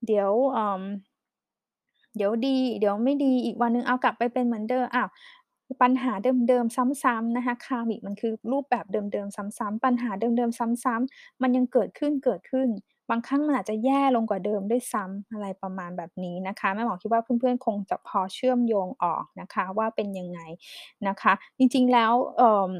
[0.06, 0.82] เดี๋ยวเอ่อ
[2.16, 5.08] เดี๋ยวดี เดี๋ยวไม่ดีอีกวันหนึ่งอ้ากลับไปเป็นเหมือนเดิมอ้าว
[5.82, 6.12] ปัญหา
[6.48, 20.40] เดิมๆซ้ำๆนะคะ Karmic มันคือรูปแบบเดิมๆซ้ำๆปัญหาเดิมๆซ้ำๆมันยังเกิดขึ้นๆ บางครั้งมันอาจจะแย่ลงกว่าเดิมด้วยซ้ำอะไรประมาณแบบนี้นะคะแม่หมอคิดว่าเพื่อนๆคงจะพอเชื่อมโยงออกนะคะว่าเป็นยังไง
[21.08, 22.70] นะคะ จริงๆแล้วเอ่อ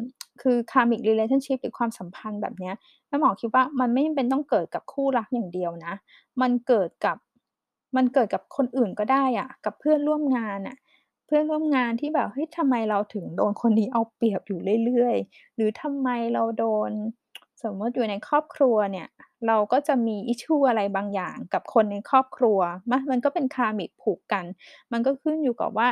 [0.43, 2.75] คือ Karmic relationship หรือความสัมพันธ์แบบเนี้ย
[3.09, 5.95] แม่หมอคิดว่ามันไม่จำเป็นต้องเกิดกับคู่รักอย่างเดียวนะ
[6.41, 7.17] มันเกิดกับ
[7.97, 10.77] มันเกิดกับคนอื่นก็ได้อะกับเพื่อนร่วมงานน่ะ
[11.27, 16.91] เพื่อนร่วมงานที่แบบเฮ้ยทำไมเราถึงโดนคนนี้เอาเปรียบอยู่เรื่อยๆ หรือทำไมเราโดน
[17.63, 19.09] สมมติอยู่ในครอบครัวเนี่ย
[19.47, 22.59] เราก็จะมีอิชชูอะไรบางอย่างกับคนในครอบครัว
[22.91, 24.45] มะ มันก็เป็น Karmic ผูกกัน
[24.93, 25.89] มันก็ขึ้นอยู่กับว่า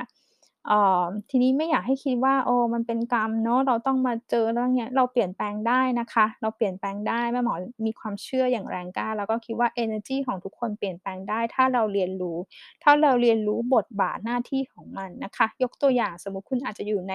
[0.67, 7.55] เอ่อ ทีนี้ไม่อยากให้คิดว่าเออมันเป็นกรรมเนาะ เราต้องมาเจอเรื่องเนี้ย เราเปลี่ยนแปลงได้นะคะ เราเปลี่ยนแปลงได้ แม่หมอ
[7.87, 12.39] มีความเชื่ออย่างแรงกล้า แล้วก็คิดว่าเอเนอร์จีของทุกคนเปลี่ยนแปลงได้ ถ้าเราเรียนรู้
[12.83, 17.15] ถ้าเราเรียนรู้บทบาทหน้าที่ของมันนะคะ ยกตัวอย่างสมมุติคุณอาจจะอยู่ใน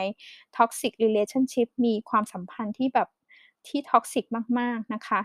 [0.58, 3.08] toxic relationship มีความสัมพันธ์ที่แบบ
[3.68, 4.26] ที่ toxic
[4.60, 5.22] มาก ๆ นะคะ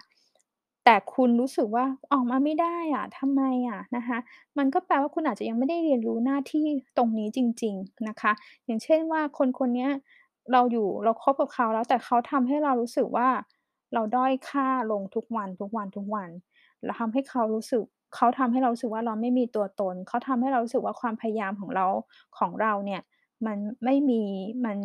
[0.85, 4.19] แต่คุณรู้สึกว่าออกมาไม่ได้อะทำไมอะนะคะ
[4.59, 8.33] มันก็แปลว่าคุณอาจจะยังไม่ได้เรียนรู้หน้าที่ตรงนี้จริง ๆ นะคะ
[8.67, 9.91] อย่างเช่นว่าคนคนเนี้ย
[10.53, 13.29] เราอยู่เราคบกับเขาแล้วแต่เขาทำให้เรารู้สึกว่า
[13.95, 15.45] เราด้อยค่าลงทุกวั
[16.29, 17.83] นๆๆแล้วทำให้เขารู้สึก
[18.15, 21.87] เขาทำให้เรารู้สึกว่าเราไม่มีตัวตน เขาทำให้เรารู้สึกว่าความพยายามของเรา
[22.39, 23.01] ของเราเนี่ย
[23.47, 24.23] มันไม่มี
[24.65, 24.79] มัน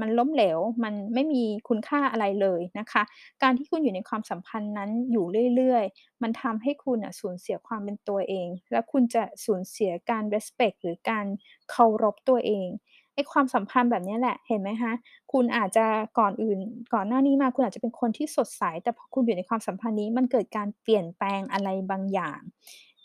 [0.00, 3.02] มันล้มเหลว มันไม่มีคุณค่าอะไรเลยนะคะ
[3.42, 5.26] การที่คุณอยู่ในความสัมพันธ์นั้นอยู่
[5.56, 11.26] เรื่อยๆ มันทำให้คุณน่ะสูญเสียความเป็นตัวเอง แล้วคุณจะสูญเสียการ respect หรือการ
[11.70, 12.68] เคารพตัวเอง
[13.14, 14.92] ไอ้ความสัมพันธ์แบบเนี้ยแหละ เห็นไหมคะ
[15.32, 15.86] คุณอาจจะ
[16.18, 16.58] ก่อนอื่น
[16.94, 22.40] ก่อนหน้านี้มาคุณอาจจะเป็นคนที่สดใส แต่พอคุณอยู่ในความสัมพันธ์นี้ มันเกิดการเปลี่ยนแปลงอะไรบางอย่าง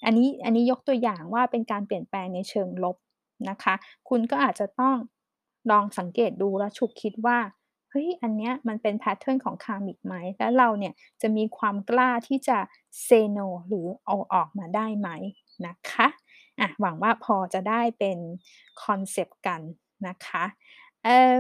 [0.06, 2.95] อันนี้ อันนี้ยกตัวอย่างว่าเป็นการเปลี่ยนแปลงในเชิงลบ
[3.49, 3.73] นะคะ
[4.10, 4.95] คุณก็อาจจะต้อง
[5.71, 7.39] ลองสังเกตดูแล้วฉุกคิดว่า
[7.91, 12.58] เฮ้ยอันเนี้ยมันเป็น pattern ของ karmic ไหมแล้วเราเนี่ยจะมีความกล้าที่จะ
[13.03, 15.10] say no หรือเอาออกมาได้ไหม
[15.67, 16.08] นะคะ
[16.60, 18.19] อะหวังว่าพอจะได้เป็น
[18.84, 19.62] คอนเซปต์กัน
[20.08, 20.43] นะคะ
[21.05, 21.39] เอ่อ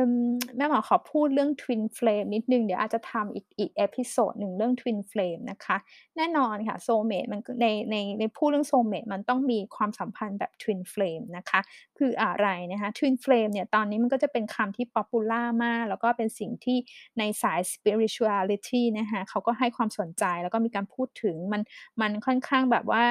[0.57, 5.77] แม่หมอขอพูดเรื่อง Twin Flame นิดหนึ่ง เดี๋ยวอาจจะทำอีกอีก episode หนึ่งเรื่อง Twin Flame นะคะ
[6.17, 11.59] แน่นอนค่ะ Soulmate มันในในในพูดเรื่อง Soulmate มันต้องมีความสัมพันธ์แบบ Twin Flame นะคะ
[11.97, 16.77] คืออะไรนะคะ Twin Flame เนี่ยตอนนี้มันก็จะเป็นคำที่ popular มาก แล้วก็เป็นสิ่งที่
[17.19, 21.61] ในสาย spirituality นะคะเขาก็ให้ความสนใจแล้วก็มีการพูดถึงมัน
[22.01, 23.03] มันค่อนข้างแบบว่า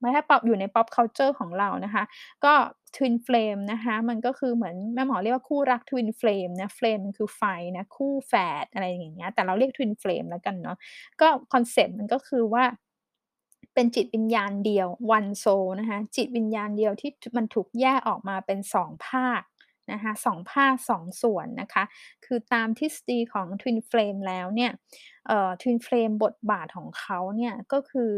[0.00, 2.04] ไม่ถ้าป๊อปอยู่ใน pop culture ของเรานะคะ
[2.44, 2.54] ก็
[2.96, 7.42] Twin Flame นะคะมันก็คือเหมือนแม่หมอเรียกว่าคู่รัก Twin Flame นะ Flame มันคือไฟ
[7.76, 10.76] นะคู่แฝดอะไรอย่างเงี้ยแต่เราเรียก Twin Flame แล้วกันเนาะ
[11.20, 12.64] ก็คอนเซปต์มันก็คือว่า
[13.74, 19.42] เป็นจิตวิญญาณเดียว One Soul นะคะจิตวิญญาณเดียวที่มันถูกแยกออกมาเป็น2ภาค
[19.92, 21.84] นะคะ2ภาค2ส่วนนะคะ
[22.24, 24.70] คือตามทฤษฎีของ Twin Flame แล้วเนี่ย
[25.26, 28.10] เอ่อ Twin Flame บทบาทของเขาเนี่ยก็คือ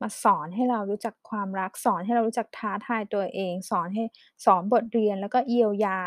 [0.00, 4.04] มาสอนให้เรารู้จักความรัก สอนให้เรารู้จักท้าทายตัวเอง สอนให้
[4.44, 5.98] สอนบทเรียนแล้วก็เยียวยา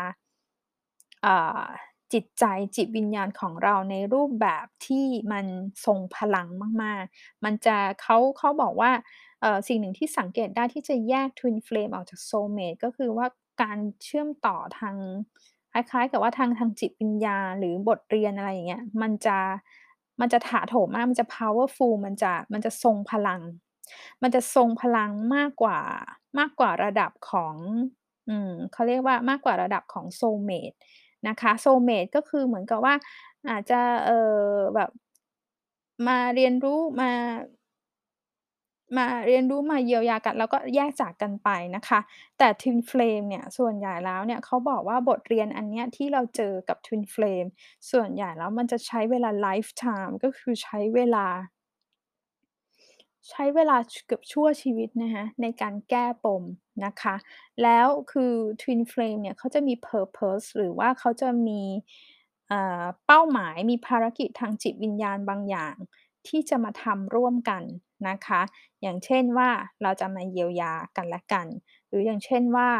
[2.12, 2.44] จิตใจ
[2.76, 5.46] จิตวิญญาณของเราในรูปแบบที่มัน
[5.84, 6.46] ทรงพลัง
[6.82, 8.90] มาก ๆ มันจะเขาเขาบอกว่า
[9.68, 13.26] สิ่งหนึ่งที่สังเกตได้ที่จะแยก Twin Flame ออกจาก Soulmate ก็คือว่า
[13.62, 14.96] การเชื่อมต่อทาง
[15.72, 19.38] คล้ายๆ กับว่าทางทางจิตวิญญาณหรือบทเรียนอะไรอย่างเงี้ยมันจะ
[20.20, 23.40] มันจะถาโถมมาก มันจะ powerful มันจะมันจะทรงพลัง
[24.22, 25.78] มันจะทรงพลังมากกว่า
[26.38, 27.56] มากกว่าระดับของ
[28.28, 30.76] อืมเขาเรียกว่ามากกว่าระดับของ Soulmate
[31.28, 32.94] นะคะ Soulmate ก็คือเหมือนกับว่า
[33.48, 34.40] อาจจะเออ
[34.74, 34.90] แบบ
[36.06, 37.10] มาเรียนรู้มา
[38.98, 42.00] มาเรียนรู้มาเยียวยากันแล้วก็แยกจากกันไปนะคะ
[42.38, 47.48] แต่ Twin Flame เนี่ยส่วนใหญ่แล้วเนี่ยเขาบอกว่าบทเรียนอันเนี้ยที่เราเจอกับ Twin Flame
[47.90, 51.26] ส่วนใหญ่แล้วมันจะใช้เวลา lifetime ก็คือใช้เวลา
[53.28, 56.44] ใช้เวลาเกือบชั่วชีวิตนะคะในการแก้ปม
[56.84, 57.14] นะคะ
[57.62, 61.62] แล้วคือ Twin Flame เนี่ยเขาจะมี purpose หรือว่าเขาจะมี
[62.50, 65.76] อ่าเป้าหมายมีภารกิจทางจิตวิญญาณบางอย่าง
[66.28, 67.62] ที่จะมาทำร่วมกัน
[68.08, 68.40] นะคะ
[68.82, 69.50] อย่างเช่นว่า
[69.82, 71.46] เราจะมาเยียวยากันและกัน
[71.88, 72.70] หรืออย่างเช่นว่า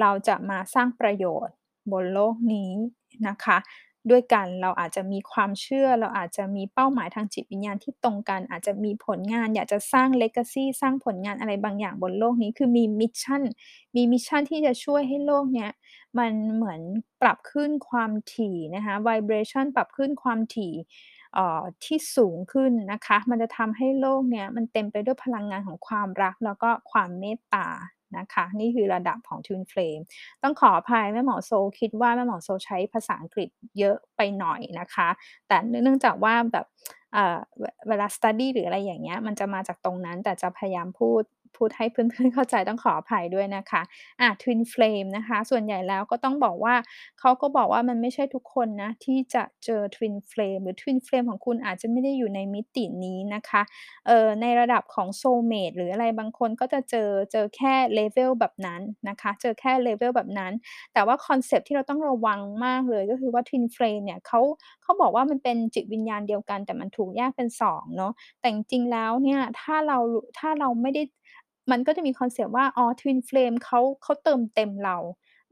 [0.00, 1.54] เราจะมาสร้างประโยชน์
[1.92, 2.72] บนโลกนี้
[3.28, 3.58] นะคะ
[4.10, 13.42] ด้วยกัน เราอาจจะมีความเชื่อ เราอาจจะมีเป้าหมายทางจิตวิญญาณที่ตรงกัน อาจจะมีผลงาน อยากจะสร้าง legacy สร้างผลงานอะไรบางอย่างบนโลกนี้ คือมีมิชชั่น
[13.96, 15.70] มี mission ที่จะช่วยให้โลกเนี้ย
[16.18, 16.80] มันเหมือน
[17.22, 20.72] ปรับขึ้นความถี่นะคะ vibration ปรับขึ้นความถี่
[21.34, 27.68] เอ่อที่สูงขึ้นนะคะ มันจะทำให้โลกเนี้ยมันเต็มไปด้วยพลังงานของความรักแล้วก็ความเมตตา
[28.18, 30.02] นะคะ นี่คือระดับของ Twin Flame
[30.42, 35.08] ต้องขออภัยแม่หมอโซคิดว่าแม่หมอโซใช้ภาษาอังกฤษเยอะไปหน่อยนะคะ
[35.48, 36.66] แต่เนื่องจากว่าแบบ
[37.12, 41.22] เวเวลา study หรืออะไรอย่างเงี้ยมันจะมาจากตรงนั้นแต่จะพยายามพูด
[41.56, 43.82] พูดให้เพื่อนๆเข้าใจต้องขออภัยด้วยนะคะ
[44.20, 46.74] อ่า Twin Flame นะคะ ส่วนใหญ่แล้วก็ต้องบอกว่า
[47.20, 53.62] เขาก็บอกว่ามันไม่ใช่ทุกคนนะ ที่จะเจอ Twin Flame หรือ Twin Flame ของคุณอาจจะไม่ได้อยู่ในมิตินี้นะคะ
[54.06, 60.52] เอ่อในระดับของ Soulmate หรืออะไรบางคนก็จะเจอเจอแค่ level แบบนั้นนะคะ เจอแค่ level แบบนั้น
[60.94, 64.40] แต่ว่าคอนเซปที่เราต้องระวังมากเลยก็คือว่า Twin Flame เนี่ยเขา
[64.82, 69.98] เขาบอกว่ามันเป็นจิตวิญญาณเดียวกัน แต่มันถูกแยกเป็น2เนาะแต่จริงๆแล้วเนี่ยถ้าเรา
[70.38, 71.02] ถ้าเราไม่ได้
[71.70, 74.96] มันก็จะมีคอนเซปต์ว่า อ๋อ Twin Flame เขาเขาเติมเต็มเรา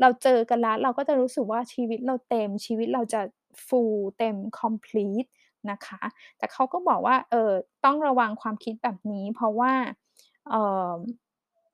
[0.01, 3.21] เราเจอกันแล้ว เราก็จะรู้สึกว่าชีวิตเราเต็ม ชีวิตเราจะ
[3.67, 5.29] ฟูลเต็ม complete
[5.71, 6.01] นะคะ
[6.39, 7.51] แต่เขาก็บอกว่า เออ
[7.85, 9.73] ต้องระวังความคิดแบบนี้ เพราะว่า
[10.51, 10.55] เอ
[10.89, 10.91] อ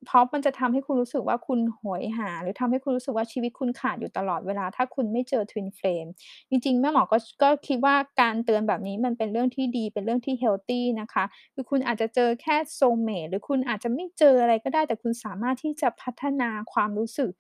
[0.07, 6.11] เพราะมันจะทำให้คุณรู้สึกว่าคุณโหยหา หรือทำให้คุณรู้สึกว่าชีวิตคุณขาดอยู่ตลอดเวลา ถ้าคุณไม่เจอ Twin Flame
[6.51, 17.31] จริงๆ แม่หมอก็ก็คิดว่าการเตือนแบบนี้มันเป็นเรื่องที่ดีเป็นเรื่องที่เฮลทีนะคะ คือคุณอาจจะเจอแค่ Soulmate หรือคุณอาจจะไม่เจออะไรก็ได้ แต่คุณสามารถที่จะพัฒนาความรู้สึก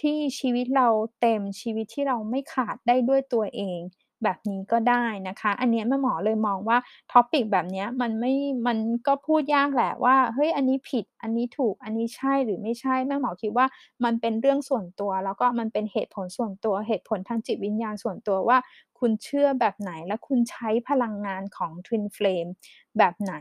[0.00, 0.88] ที่ชีวิตเรา
[1.20, 3.80] เต็มชีวิตที่เราไม่ขาดได้ด้วยตัวเอง
[4.24, 6.78] แบบนี้ก็ได้นะคะ อันเนี้ยแม่หมอเลยมองว่า
[7.12, 8.32] ท็อปิกแบบเนี้ยมันไม่
[8.66, 13.66] มันก็พูดยากแหละว่า เฮ้ย อันนี้ผิด อันนี้ถูก อันนี้ใช่หรือไม่ใช่ แม่หมอคิดว่า
[14.04, 18.58] มันเป็นเรื่องส่วนตัว แล้วก็มันเป็นเหตุผลส่วนตัว เหตุผลทางจิตวิญญาณส่วนตัวว่า
[19.02, 22.50] คุณเชื่อแบบไหน และคุณใช้พลังงานของ Twin Flame
[22.98, 23.34] แบบไหน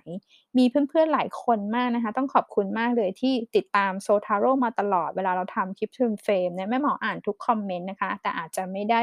[0.58, 9.02] มีเพื่อนๆหลายคนมากนะคะ ต้องขอบคุณมากเลยที่ติดตาม Zotaro มาตลอดเวลาเราทำคลิป Twin Flame เนี่ยแม่หมออ่านทุกคอมเมนต์นะคะ แต่อาจจะไม่ได้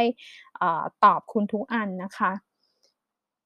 [0.60, 0.62] อ
[1.04, 2.30] ตอบคุณทุกอันนะคะ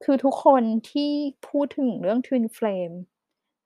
[0.03, 1.11] คือทุกคนที่
[1.47, 2.95] พูดถึงเรื่อง Twin Flame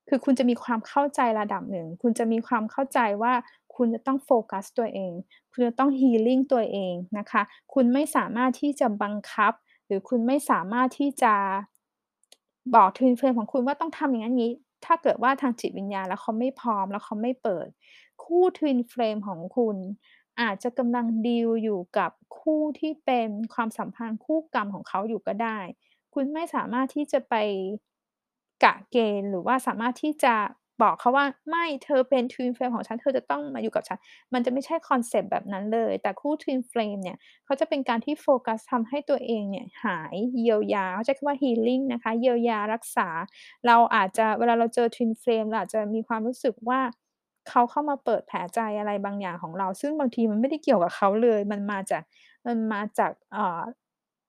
[0.09, 3.33] คือคุณจะมีความเข้าใจระดับหนึ่ง คุณจะมีความเข้าใจว่า
[3.77, 5.13] คุณจะต้องโฟกัสตัวเอง
[5.51, 7.41] คุณจะต้อง healing ตัวเองนะคะ
[7.73, 9.53] คุณไม่สามารถที่จะบังคับ
[9.85, 11.33] หรือคุณไม่สามารถที่จะ
[12.75, 14.51] บอก Twin Flame ของคุณว่าต้องทำอย่างนี้
[14.85, 17.67] ถ้าเกิดว่าทางจิตวิญญาณแล้วเขาไม่พร้อมแล้วเขาไม่เปิด
[18.23, 19.77] คู่ Twin Flame ของคุณ
[20.41, 25.59] อาจจะกำลังดีลอยู่กับคู่ที่เป็นความสัมพันธ์คู่กรรมของเขาอยู่ก็ได้
[26.13, 27.35] คุณไม่สามารถที่จะไป
[28.63, 30.35] กะเกณฑ์หรือว่าสามารถที่จะ
[30.81, 33.99] บอกเขาว่าไม่เธอเป็น Twin Flame ของฉันเธอจะต้องมาอยู่กับฉัน
[34.33, 43.09] มันจะไม่ใช่คอนเซปต์แบบนั้นเลย แต่คู่ Twin Flame เนี่ยเขาจะเป็นการที่โฟกัสทำให้ตัวเองเนี่ยหายเยียวยาเขาใช้คำว่า healing นะคะเยียวยารักษา
[43.67, 46.79] เราอาจจะเวลาเราเจอ Twin Flame เราอาจจะมีความรู้สึกว่า
[47.49, 52.03] เขาเข้ามาเปิดแผลใจอะไรบางอย่างของเรา ซึ่งบางทีมันไม่ได้เกี่ยวกับเขาเลย มันมาจาก
[52.45, 53.35] มันมาจากเ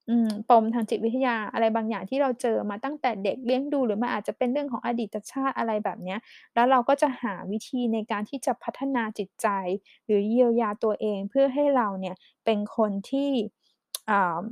[0.09, 6.18] อืม ปมทางจิตวิทยาอะไรบางอย่างที่เราเจอมาตั้งแต่เด็กเลี้ยงดู หรือมันอาจจะเป็นเรื่องของอดีตชาติอะไรแบบเนี้ย
[6.55, 9.49] แล้วเราก็จะหาวิธีในการที่จะพัฒนาจิตใจ
[10.07, 13.31] หรือเยียวยาตัวเองเพื่อให้เราเนี่ยเป็นคนที่
[14.11, 14.42] อ่า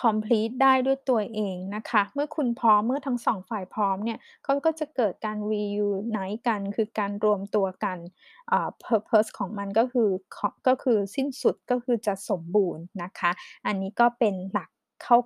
[0.00, 7.98] คอมพลีตได้ด้วยตัวเองนะคะ เมื่อคุณพร้อม เมื่อทั้ง 2 ฝ่ายพร้อมเนี่ยเขาก็จะเกิดการ reunite กัน คือการรวมตัวกัน
[8.52, 13.30] อ่า Purpose ของมันก็คือขก็คือสิ้นสุด ก็คือจะสมบูรณ์นะคะ
[13.66, 14.70] อันนี้ก็เป็นหลัก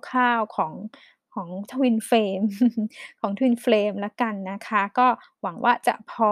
[0.09, 0.73] คร่าวๆของ
[1.33, 2.45] ของ Twin Flame
[3.19, 5.07] ของ Twin Flame ล้วกันนะคะ ก็
[5.41, 6.31] หวังว่าจะพอ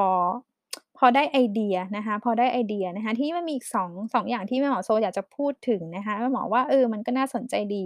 [0.97, 7.86] พอได้ไอเดียนะคะ พอได้ไอเดียนะคะ ทีนี้มันมีอีก 2- 2อย่างที่แม่หมอโซอยากจะพูดถึงนะคะแม่หมอว่าเออมันก็น่าสนใจดี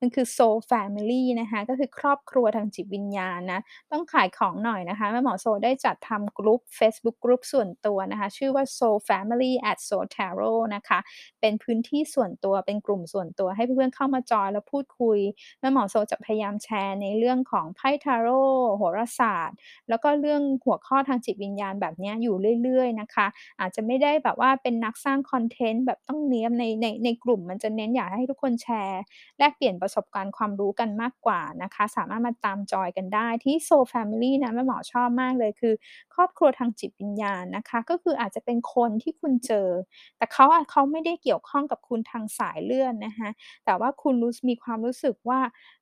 [0.00, 3.60] มันคือ Soul Family นะคะ ก็คือครอบครัวทางจิตวิญญาณนะ
[3.92, 10.98] ต้องขายของหน่อยนะคะแม่หมอโซได้จัดทำ group เฟซบุ๊ก group ส่วนตัวนะคะ ชื่อว่า Soul Family at Soul Tarot นะคะ
[11.40, 15.18] เป็นพื้นที่ส่วนตัวเป็นกลุ่มส่วนตัวให้เพื่อนๆเข้ามาจอยแล้วพูดคุย
[15.60, 19.56] แม่หมอโซจะพยายามแชร์ในเรื่องของไพ่ทาโรต์โหราศาสตร์
[19.88, 23.26] แล้วก็เรื่องหัวข้อทางจิตวิญญาณแบบนี้อยู่เรื่อยๆนะคะ
[23.60, 29.02] อาจจะไม่ได้แบบว่าเป็นนักสร้างคอนเทนต์แบบต้องเนี้ยบในในในกลุ่มมันจะเน้นอยากให้ทุกคนแชร์
[29.38, 35.74] แลกเปลี่ยนประสบการณ์ความรู้กันมากกว่านะคะ สามารถมาตามจอยกันได้ที่ Soul Family นะแม่หมอชอบมากเลยคือ
[36.14, 39.68] ครอบครัวทางจิตวิญญาณนะคะ ก็คืออาจจะเป็นคนที่คุณเจอ
[40.16, 43.30] แต่เขาเขาไม่ได้เกี่ยวข้องกับคุณทางสายเลือดนะคะ
[43.64, 45.40] แต่ว่าคุณรู้สมีความรู้สึกว่า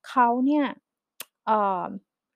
[0.08, 0.64] เขาเนี่ย
[1.46, 1.84] เอ่อ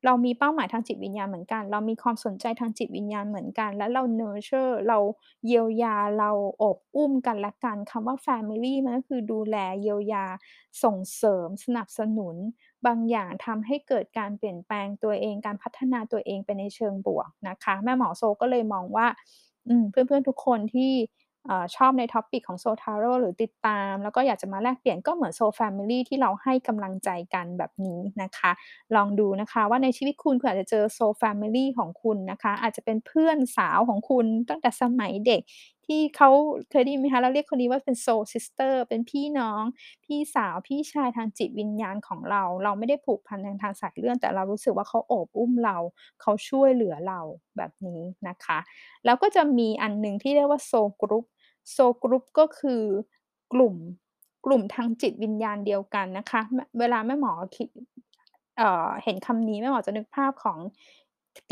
[0.04, 4.98] เรามีเป้าหมายทางจิตวิญญาณเหมือนกัน เรามีความสนใจทางจิตวิญญาณเหมือนกัน และเรา nurture เรา
[5.46, 6.30] เยียวยาเรา
[6.62, 10.24] อบอุ้มกันและกันคำว่า Family มันก็คือดูแลเยียวยา
[10.82, 12.37] ส่งเสริม สนับสนุน
[12.87, 19.06] บางอย่างทำให้เกิดการเปลี่ยนแปลงตัวเองการพัฒนาตัวเองไปในเชิงบวกนะคะ แม่หมอโซก็เลยมองว่า
[19.68, 20.92] อืมเพื่อนๆทุกคนที่
[21.62, 28.50] อชอบใน topic ของ Soul Tarot หรือติดตาม แล้วก็อยากจะมาแลกเปลี่ยนก็เหมือน Soul Family ที่เราให้กำลังใจกันแบบนี้นะคะ
[28.96, 35.42] ลองดูนะคะว่าในชีวิตคุณคุณอาจจะเจอ Soul Family ของคุณนะคะ อาจจะเป็นเพื่อนสาวของคุณตั้งแต่สมัยเด็ก
[35.92, 36.30] ที่เขา
[36.70, 39.62] เคยได้ยินไหมคะเราเรียกคนนี้ว่าเป็น Soul Sister เป็นพี่น้อง
[40.04, 45.76] พี่สาวพี่ชายทางจิตวิญญาณของเรา เราไม่ได้ผูกพันทางทางสายเลือดแต่เรารู้สึกว่าเขาโอบอุ้มเรา
[46.20, 47.20] เขาช่วยเหลือเรา
[47.56, 48.58] แบบนี้นะคะ
[49.04, 51.24] แล้วก็จะมีอันหนึ่งที่เรียกว่า Soul Group
[51.74, 52.83] Soul Group ก็คือ
[53.52, 53.74] กลุ่ม
[54.46, 56.40] กลุ่มทางจิตวิญญาณเดียวกันนะคะ
[56.78, 57.68] เวลาแม่หมอคิด
[58.57, 60.59] เเห็นคำนี้แม่หมอจะนึกภาพของ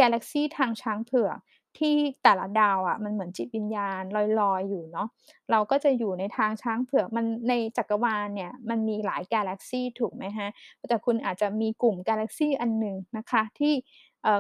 [0.01, 1.39] กาแล็กซีทางช้างเผือก
[1.79, 4.03] ที่แต่ละดาวอะมันเหมือนจิตวิญญาณ
[4.41, 5.09] ลอยๆอยู่เนาะ
[5.51, 10.49] เราก็จะอยู่ในทางช้างเผือกมันในจักรวาลเนี่ยมันมีหลายกาแล็กซีถูกไหมคะ
[10.89, 13.75] แต่คุณอาจจะมีกลุ่มกาแล็กซีอันหนึ่งนะคะที่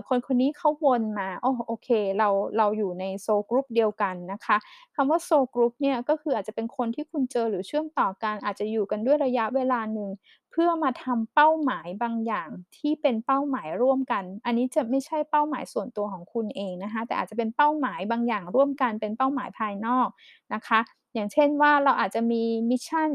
[0.08, 4.56] คนคนนี้เขาวนมาอ้โอเคเราเราอยู่ใน Soul Group เดียวกันนะคะ
[4.94, 10.10] คำว่า Soul Group เนี่ยก็คืออาจจะเป็นคนที่คุณเจอหรือเชื่อมต่อกันอาจจะอยู่กันด้วยระยะเวลาหนึ่ง
[10.50, 20.08] เพื่อมาทำเป้าหมายบางอย่างที่เป็นเป้าหมายร่วมกัน อันนี้จะไม่ใช่เป้าหมายส่วนตัวของคุณเองนะคะแต่อาจจะเป็นเป้าหมายบางอย่างร่วมกันเป็นเป้าหมายภายนอก
[20.54, 20.80] นะคะ
[21.14, 23.10] อย่างเช่นว่าเราอาจจะมี mission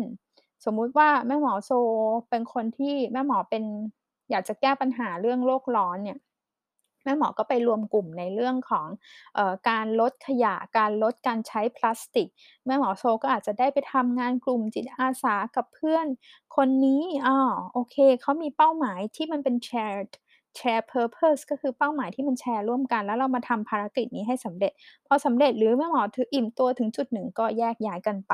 [0.65, 1.71] สมมุติว่าแม่หมอโซ
[2.29, 3.63] เป็นคนที่แม่หมอเป็น
[4.31, 6.17] อยากจะแก้ปัญหาเรื่องโลกร้อนเนี่ย
[7.03, 8.87] แม่หมอก็ไปรวมกลุ่มในเรื่องของ
[9.37, 12.27] ออการลดขยะ การลดการใช้พลาสติก
[12.65, 16.07] แม่หมอโซก็อาจจะได้ไปทำงานกลุ่มจิตอาสากับเพื่อน
[16.55, 17.37] คนนี้อ๋อ
[17.73, 20.03] โอเคเขามีเป้าหมายที่มันเป็นแชร์
[20.57, 24.71] แชร์ Purpose ก็คือเป้าหมายที่มันแชร์ร่วมกัน แล้วเรามาทำภารกิจนี้ให้สำเร็จ
[25.07, 28.33] พอสำเร็จหรือแม่หมอถึอิ่มตัวถึงจุดหนึ่งก็แยกย้ายกันไป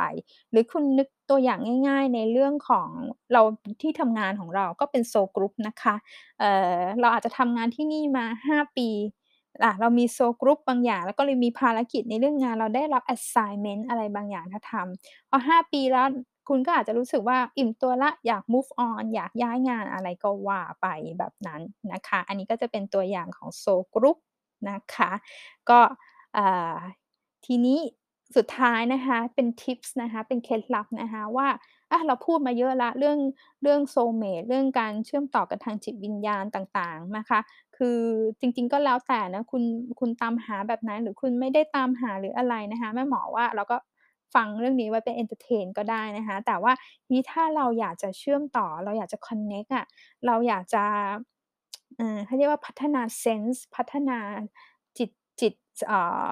[0.51, 2.87] หรือคุณนึกตัวอย่างง่าย ๆ ในเรื่องของ
[3.33, 3.41] เรา
[3.81, 5.95] ที่ทำงานของเราก็เป็น Soul Group นะคะ
[6.39, 6.43] เอ
[6.77, 8.89] อเราอาจจะทำงานที่นี่มา 5 ปี
[9.63, 16.07] อะเรามี Soul Group บางอย่าง แล้วก็เลยมีภารกิจในเรื่องงานเราได้รับ assignment อะไรบางอย่างให้ทำพอ5 ปีแล้ว
[16.47, 20.87] คุณก็อาจจะรู้สึกว่าอิ่มตัวล้วอยาก move on อยากย้ายงานอะไรก็ว่าไป
[21.19, 24.17] แบบนั้นนะคะ อันนี้ก็จะเป็นตัวอย่างของ Soul Group
[24.69, 25.11] นะคะ
[25.69, 25.79] ก็
[27.45, 27.79] ทีนี้
[28.35, 31.47] สุดท้ายนะคะเป็นทิปส์นะคะเป็นเคล็ดลับนะคะว่า
[31.91, 33.17] อะเราพูดมาเยอะล้วเรื่อง
[33.63, 37.39] เรื่องโซเมตเรื่องการเชื่อมต่อกันทางจิตวิญญาณต่างๆนะคะ
[37.77, 37.99] คือ
[38.39, 39.63] จริงๆก็แล้วแต่นะคุณ
[39.99, 43.77] คุณตามหาแบบนั้นหรือคุณไม่ได้ตามหาหรืออะไรนะคะแม่หมอว่าเราก็
[44.35, 46.73] ฟังเรื่องนี้ไว้เป็น entertain ก็ได้นะคะ แต่ว่า
[47.11, 49.85] นี้ถ้าเราอยากจะเชื่อมต่อ เราอยากจะ connect อะ
[50.25, 50.83] เราอยากจะ
[51.97, 54.19] เอ่อเขาเรียกว่าพัฒนาเซนส์พัฒนา
[54.97, 55.09] จิต
[55.41, 56.29] จิตจอ่า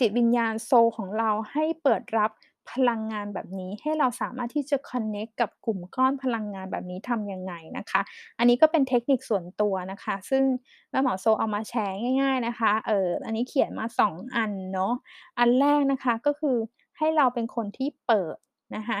[0.00, 2.30] จิตวิญญาณ soul ของเราให้เปิดรับ
[2.70, 8.00] พลังงานแบบนี้ให้เราสามารถที่จะ connect กับกลุ่มก้อนพลังงานแบบนี้ทำยังไงนะคะ
[8.38, 10.42] อันนี้ก็เป็นเทคนิคส่วนตัวนะคะ ซึ่ง
[10.90, 14.92] แม่หมอโซเอามาแชร์ง่าย ๆนะคะเอออันนี้เขียนมา 2 อันเนาะ
[15.38, 16.56] อันแรกนะคะก็คือ
[16.98, 18.36] ให้เราเป็นคนที่เปิด
[18.76, 19.00] นะคะ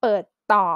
[0.00, 0.66] เปิดต่อ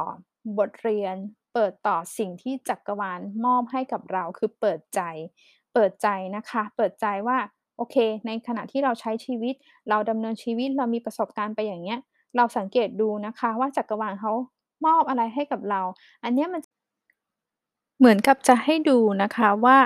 [0.58, 1.16] บทเรียน
[1.54, 5.00] เปิดต่อสิ่งที่จักรวาลมอบให้กับเราคือเปิดใจ
[5.74, 7.38] เปิดใจนะคะ เปิดใจว่า
[7.76, 9.54] โอเค ในขณะที่เราใช้ชีวิต
[9.88, 11.98] เราดำเนินชีวิตเรามีประสบการณ์ไปอย่างเงี้ย
[12.37, 14.32] เราสังเกตดูนะคะว่าจักรวาลเขา
[14.87, 15.82] มอบอะไรให้กับเรา
[16.24, 16.61] อันนี้มัน
[17.98, 19.76] เหมือนกับจะให้ดูนะคะว่า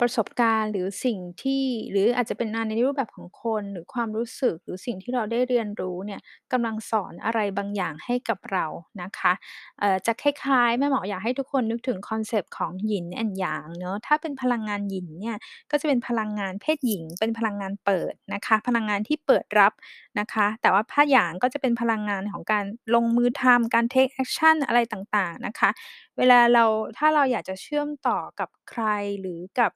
[0.00, 6.20] ประสบการณ์หรือสิ่งที่ หรืออาจจะเป็นงานในรูปแบบของคน หรือความรู้สึก หรือสิ่งที่เราได้เรียนรู้เนี่ย
[6.52, 8.66] กำลังสอนอะไรบางอย่างให้กับเรา
[9.02, 9.32] นะคะ
[9.80, 15.36] เอ่อจะคล้ายๆ แม่หมออยากให้ทุกคนนึกถึงคอนเซปต์ของ Yin and Yang เนาะถ้าเป็นพลังงาน Yin เนี่ย
[15.70, 19.72] ก็จะเป็นพลังงานเพศหญิง เป็นพลังงานเปิดนะคะ พลังงานที่เปิดรับ
[20.18, 25.70] นะคะ แต่ว่าถ้า Yang ก็จะเป็นพลังงานของการลงมือทำการ take action อะไรต่างๆนะคะ
[26.18, 26.64] เวลาเรา
[26.98, 28.84] ถ้าเราอยากจะเชื่อมต่อกับใคร
[29.20, 29.70] หรือกับ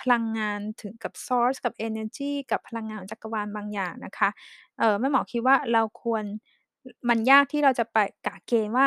[0.00, 4.28] พลังงานถึงกับซอร์สกับเอเนอร์จีกับพลังงานของจักรวาลบางอย่างนะคะ
[4.78, 6.24] เอ่อ แม่หมอคิดว่าเราควร
[7.08, 8.86] มันยากที่เราจะไปกะเกณฑ์ว่า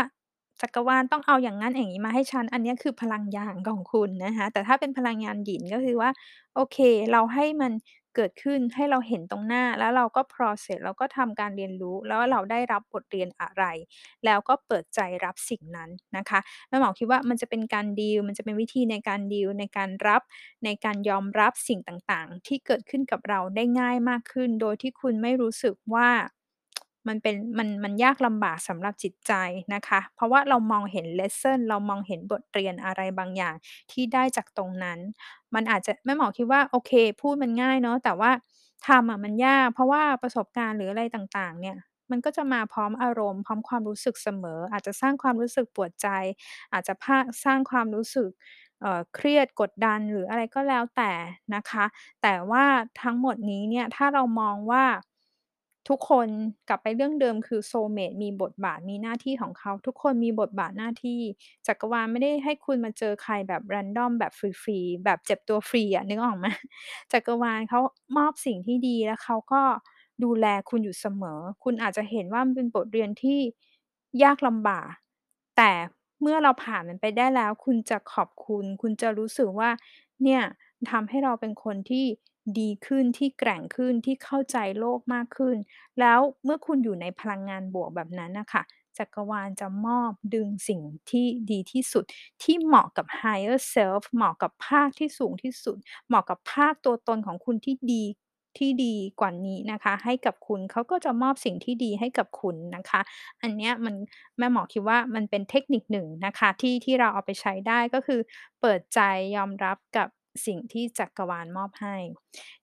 [0.62, 6.10] จักรวาลต้องเอาอย่างนั้นอย่างนี้มาให้ฉัน อันเนี้ยคือพลังงานของคุณนะคะ แต่ถ้าเป็นพลังงานดิน ก็คือว่า
[6.56, 6.78] โอเค
[7.12, 7.72] เราให้มัน
[8.15, 13.63] เกิดขึ้นให้เราเห็นตรงหน้า แล้วเราก็ process เราก็ทำการเรียนรู้ แล้วเราได้รับบทเรียนอะไร
[14.26, 20.22] แล้วก็เปิดใจรับสิ่งนั้นนะคะแม่หมอคิดว่ามันจะเป็นการดีล มันจะเป็นวิธีในการดีล ในการรับ
[20.65, 26.10] ในการยอมรับสิ่งต่าง ๆ ที่เกิดขึ้นกับเราได้ง่ายมากขึ้น โดยที่คุณไม่รู้สึกว่า
[27.10, 29.34] มันเป็นมันมันยากลำบากสำหรับจิตใจ
[29.74, 33.56] นะคะ เพราะว่าเรามองเห็นเลสซันเรามองเห็นบทเรียนอะไรบางอย่าง
[33.91, 35.00] ที่ได้จากตรงนั้น
[35.56, 36.91] มันอาจจะแม่หมอคิดว่าโอเค
[37.22, 38.32] พูดมันง่ายเนาะแต่ว่า
[38.88, 41.78] ทำอะมันยาก เพราะว่าประสบการณ์หรืออะไรต่างๆ เนี่ย
[42.12, 46.08] มันก็จะมาพร้อมอารมณ์พร้อมความรู้สึกเสมอ อาจจะสร้างความรู้สึกปวดใจ
[46.74, 48.30] อาจจะพาสร้างความรู้สึก
[48.82, 51.12] เอ่อเครียดกดดันหรืออะไรก็แล้วแต่
[51.56, 51.86] นะคะ
[52.22, 52.65] แต่ว่า
[53.02, 54.84] ทั้งหมดนี้เนี่ยถ้าเรามองว่า
[55.89, 56.28] ทุกคน
[56.69, 61.19] กลับไปเรื่องเดิมคือโซลเมตมีบทบาทมีหน้าที่ของเขา ทุกคนมีบทบาทหน้าที่
[61.67, 66.47] จักรวาลไม่ได้ให้คุณมาเจอใครแบบ random แบบฟรีๆแบบเจ็บตัวฟรีอะนึกออกไหม?
[67.12, 67.80] จักรวาลเขา
[68.17, 69.62] มอบสิ่งที่ดีแล้วเขาก็
[70.23, 73.39] ดูแลคุณอยู่เสมอ คุณอาจจะเห็นว่ามันเป็นบทเรียนที่
[74.23, 74.89] ยากลำบาก
[75.58, 75.71] แต่
[76.21, 79.69] เมื่อเราผ่านมันไปได้แล้ว คุณจะขอบคุณ คุณจะรู้สึกว่า
[80.23, 80.41] เนี่ย
[80.91, 82.06] ทำให้เราเป็นคนที่
[82.60, 85.58] ดีขึ้น ที่แกร่งขึ้น ที่เข้าใจโลกมากขึ้น
[85.99, 88.63] แล้วเมื่อคุณอยู่ในพลังงานบวกแบบนั้นน่ะค่ะ
[88.97, 92.04] จักรวาลจะมอบดึงสิ่งที่ดีที่สุด
[92.43, 98.04] ที่เหมาะกับ Higher Self เหมาะกับภาคที่สูงที่สุด เหมาะกับภาคตัวตนของคุณที่ดี
[98.58, 103.02] ที่ดีกว่านี้นะคะ ให้กับคุณ เขาก็จะมอบสิ่งที่ดีให้กับคุณนะคะ
[103.41, 103.95] อันเนี้ยมัน
[104.38, 108.19] แม่หมอคิดว่า มันเป็นเทคนิคหนึ่งนะคะ ที่ ที่เราเอาไปใช้ได้ ก็คือ
[108.62, 108.99] เปิดใจ
[109.36, 110.08] ยอมรับกับ
[110.46, 111.96] สิ่งที่จักรวาลมอบให้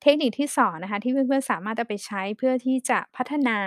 [0.02, 3.58] เทคนิคที่2นะคะที่เพื่อนๆสามารถเอาไปใช้เพื่อที่จะพัฒนา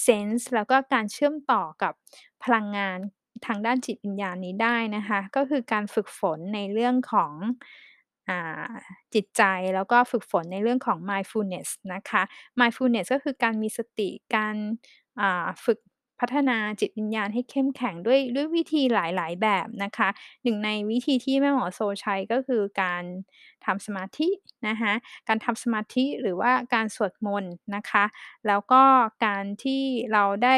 [0.00, 1.92] เซนส์แล้วก็การเชื่อมต่อกับ
[2.44, 2.98] พลังงาน
[3.46, 7.32] ทางด้านจิตวิญญาณนี้ได้นะคะ ก็คือการฝึกฝนในเรื่องของ
[8.28, 8.30] อ
[9.14, 9.42] จิตใจ
[9.74, 12.22] แล้วก็ฝึกฝนในเรื่องของ mindfulness นะคะ
[12.60, 14.56] mindfulness ก็คือการมีสติการ
[15.64, 15.78] ฝึก
[16.20, 20.08] พัฒนาจิตวิญญาณให้เข้มแข็งด้วยด้วยวิธีหลาย ๆ แบบนะคะ
[20.42, 23.04] หนึ่งในวิธีที่แม่หมอโซใช้ก็คือการ
[23.64, 24.28] ทำสมาธิ
[24.68, 24.92] นะคะ
[25.28, 28.04] การทำสมาธิหรือว่าการสวดมนต์นะคะ
[28.46, 28.82] แล้วก็
[29.24, 30.56] การที่เราได้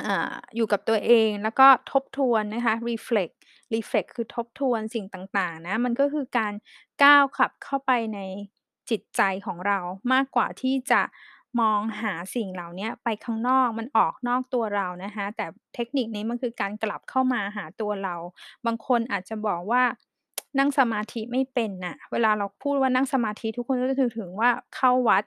[0.00, 0.02] อ
[0.56, 3.34] อยู่กับตัวเองแล้วก็ทบทวนนะคะ reflect
[3.74, 6.52] reflect คือทบทวนสิ่งต่าง ๆ นะ มันก็คือการ
[7.02, 8.20] ก้าวขับเข้าไปใน
[8.90, 9.78] จิตใจของเรา
[10.12, 11.02] มากกว่าที่จะ
[11.60, 18.14] มองหาสิ่งเหล่าเนี้ยไปข้างนอก มันออกนอกตัวเรานะคะ แต่เทคนิคนี้มันคือการกลับเข้ามาหาตัวเรา
[18.66, 19.82] บางคนอาจจะบอกว่า
[20.58, 25.24] นั่งสมาธิไม่เป็นน่ะ เวลาเราพูดว่านั่งสมาธิทุกคนก็จะนึกถึงว่าเข้าวัด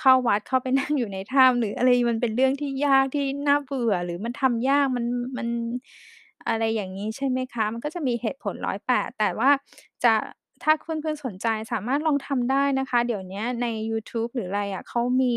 [0.00, 5.04] เข้าวัด เข้าไปนั่งอยู่ในถ้ำ หรืออะไรมันเป็นเรื่องที่ยากที่น่าเบื่อ หรือมันทำยาก มัน
[5.36, 5.48] มัน
[6.48, 9.50] อะไรอย่างงี้ ใช่ไหมคะ มันก็จะมีเหตุผลร้อยแปดแต่ว่า
[10.04, 10.14] จะ
[10.62, 15.34] ถ้าเพื่อน ๆ สนใจสามารถลองทำได้นะคะ เดี๋ยวเนี้ยในยูทูบหรืออะไรอะ เขามี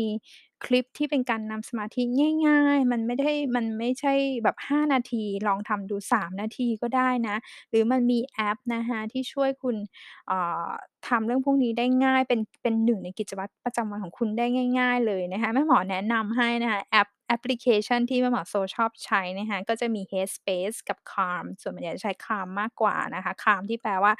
[0.64, 2.02] คลิปที่เป็นการนำสมาธิ
[2.46, 4.14] ง่าย ๆ มันไม่ได้ มันไม่ใช่
[4.44, 7.36] แบบ 5 นาที ลองทำดู 3 นาทีก็ได้นะ
[7.70, 9.76] หรือมันมีแอปนะคะที่ช่วยคุณ
[10.28, 10.70] เอ่อ
[11.08, 14.46] ทำเรื่องพวกนี้ได้ง่าย เป็นเป็นหนึ่งในกิจวัตรประจำวันของคุณได้
[14.78, 24.12] ง่าย ๆ เลยนะคะแม่หมอแนะนำให้นะคะแอปแอปพลิเคชันที่แม่หมอโซชอบใช้นะคะก็จะมี Headspace กับ Calm ส่วนใหญ่จะใช้ Calm มากกว่านะคะ Calm ที่แปลว่า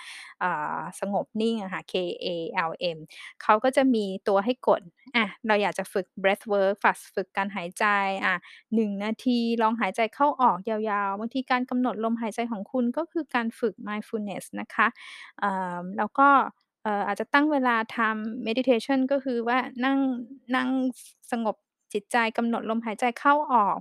[1.01, 2.99] สงบนิ่งอะค่ะ K-A-L-M
[3.43, 4.83] เขาก็จะมีตัวให้กด
[5.17, 7.85] อะเราอยากจะฝึก breathwork ฝักฝึกการหายใจ
[8.25, 8.35] อะ
[8.75, 14.87] 1นาทีลองหายใจเข้าออกยาวๆบางทีการกำหนดลมหายใจของคุณก็คือการฝึก mindfulness นะคะ
[15.43, 16.29] อ่าแล้วก็
[16.87, 19.99] เอ่อ อาจจะตั้งเวลาทำ meditation ก็คือว่านั่ง
[20.57, 20.69] นั่ง
[21.31, 21.57] สงบ
[21.93, 23.77] จิตใจ กำหนดลมหายใจเข้าออก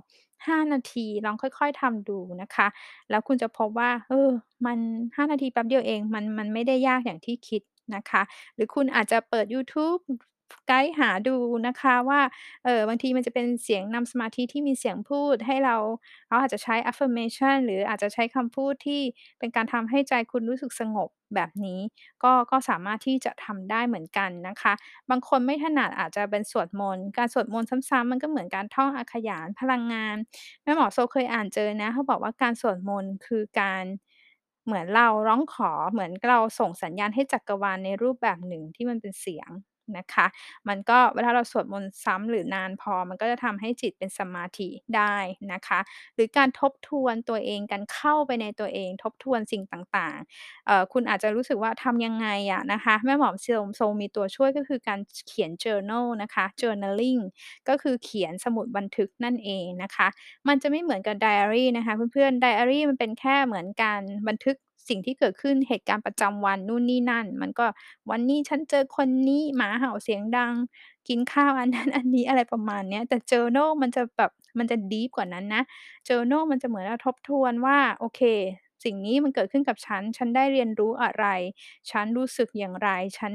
[0.46, 2.66] 5 นาที ลองค่อย ๆ ทำดูนะคะ
[3.10, 4.28] แล้วคุณจะพบว่า เออ
[4.66, 4.78] มัน
[5.16, 7.62] 5 นาทีแป๊บเดียวเอง มัน มันไม่ได้ยากอย่างที่คิด
[7.94, 8.22] นะคะ
[8.54, 9.96] หรือคุณอาจจะเปิดยูทูบ
[10.68, 11.36] ไกด์หาดู
[11.66, 12.20] นะคะว่า
[12.64, 15.76] เออบางทีมันจะเป็นเสียงนำสมาธิที่มีเสียงพูดให้เรา
[16.26, 19.00] เขาอาจจะใช้ affirmation หรืออาจจะใช้คำพูดที่
[19.38, 21.80] เป็นการทำให้ใจคุณรู้สึกสงบแบบนี้
[22.22, 24.72] ก็ ก็สามารถที่จะทำได้เหมือนกันนะคะ
[25.10, 30.16] บางคนไม่ถนัดอาจจะเป็นสวดมนต์ การสวดมนต์ซ้ำๆ มันก็เหมือนการท่องอาขยานพลังงาน
[30.62, 33.84] แม่หมอโซเคยอ่านเจอนะ เขาบอกว่าการสวดมนต์คือการ
[34.66, 39.50] เหมือนเราร้องขอ เหมือนเราส่งสัญญาณให้จักรวาลในรูปแบบหนึ่งที่มันเป็นเสียง
[39.98, 40.26] นะคะ
[40.68, 45.16] มันก็เวลาเราสวดมนต์ซ้ำหรือนานพอ มันก็จะทำให้จิตเป็นสมาธิได้
[45.52, 45.80] นะคะ
[46.14, 57.22] หรือการทบทวนตัวเองการเข้าไปในตัวเอง ทบทวนสิ่งต่างๆ คุณอาจจะรู้สึกว่าทำยังไงอะนะคะ แม่หมอโซโซมีตัวช่วยก็คือการเขียน journal นะคะ journaling
[57.68, 60.08] ก็คือเขียนสมุดบันทึกนั่นเองนะคะ
[60.48, 64.56] มันจะไม่เหมือนกับไดอารีนะคะเพื่อนๆไดอารีมันเป็นแค่เหมือนการบันทึก
[64.88, 67.66] สิ่งที่เกิดขึ้นเหตุการณ์ประจำวันนู่นนี่นั่น มันก็
[68.10, 70.54] วันนี้ฉันเจอคนนี้หมาเห่าเสียงดัง
[71.08, 75.62] กินข้าวอันนั้นอันนี้อะไรประมาณเนี้ย แต่เจอโน่มันจะแบบมันจะดีฟกว่านั้นนะ
[76.06, 78.20] เจอโน่มันจะเหมือนเราทบทวนว่าโอเค
[78.84, 81.26] สิ่งนี้มันเกิดขึ้นกับฉัน ฉันได้เรียนรู้อะไร
[81.90, 83.34] ฉันรู้สึกอย่างไร ฉัน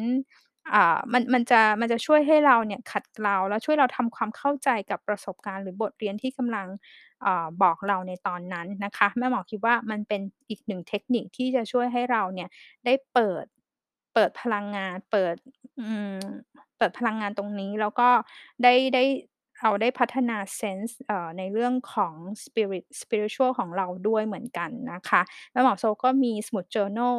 [0.74, 6.68] อ่า มัน มันจะ มันจะช่วยให้เราเนี่ยขัดเกลา แล้วช่วยเราทำความเข้าใจกับประสบการณ์ หรือบทเรียนที่กำลัง
[7.26, 12.50] อ่าบอกเราในตอนนั้นนะคะ แม่หมอคิดว่า มันเป็นอีกหนึ่งเทคนิคที่จะช่วยให้เราเนี่ย
[12.86, 13.46] ได้เปิด
[14.14, 15.36] เปิดพลังงาน เปิด
[15.80, 16.18] อืม
[16.78, 18.10] เปิดพลังงานตรงนี้ แล้วก็
[18.64, 19.04] ได้ ได้
[19.62, 20.98] เราได้พัฒนาเซนส์
[21.38, 22.14] ในเรื่องของ
[22.46, 25.22] Spirit Spiritual ของเราด้วยเหมือนกันนะคะ
[25.54, 27.18] แล้วหมอโซก็มีสมุด journal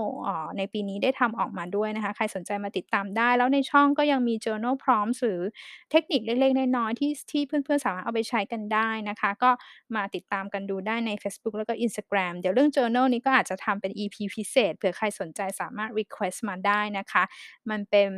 [0.59, 5.43] ในปีนี้ได้ทำออกมาด้วยนะคะ ใครสนใจมาติดตามได้ แล้วในช่องก็ยังมี journal prompts หรือ
[5.91, 9.51] เทคนิคเล็กๆ น้อยๆที่ที่เพื่อนๆ สามารถเอาไปใช้กันได้นะคะ ก็
[9.97, 17.23] มาติดตามกันดูได้ในเฟซบุ๊กแล้วก็ Instagram เดี๋ยวเรื่อง journal นี้ก็อาจจะทำเป็น EP พิเศษเผื่อใครสนใจสามารถ request มาได้นะคะ
[17.71, 18.09] มันเป็น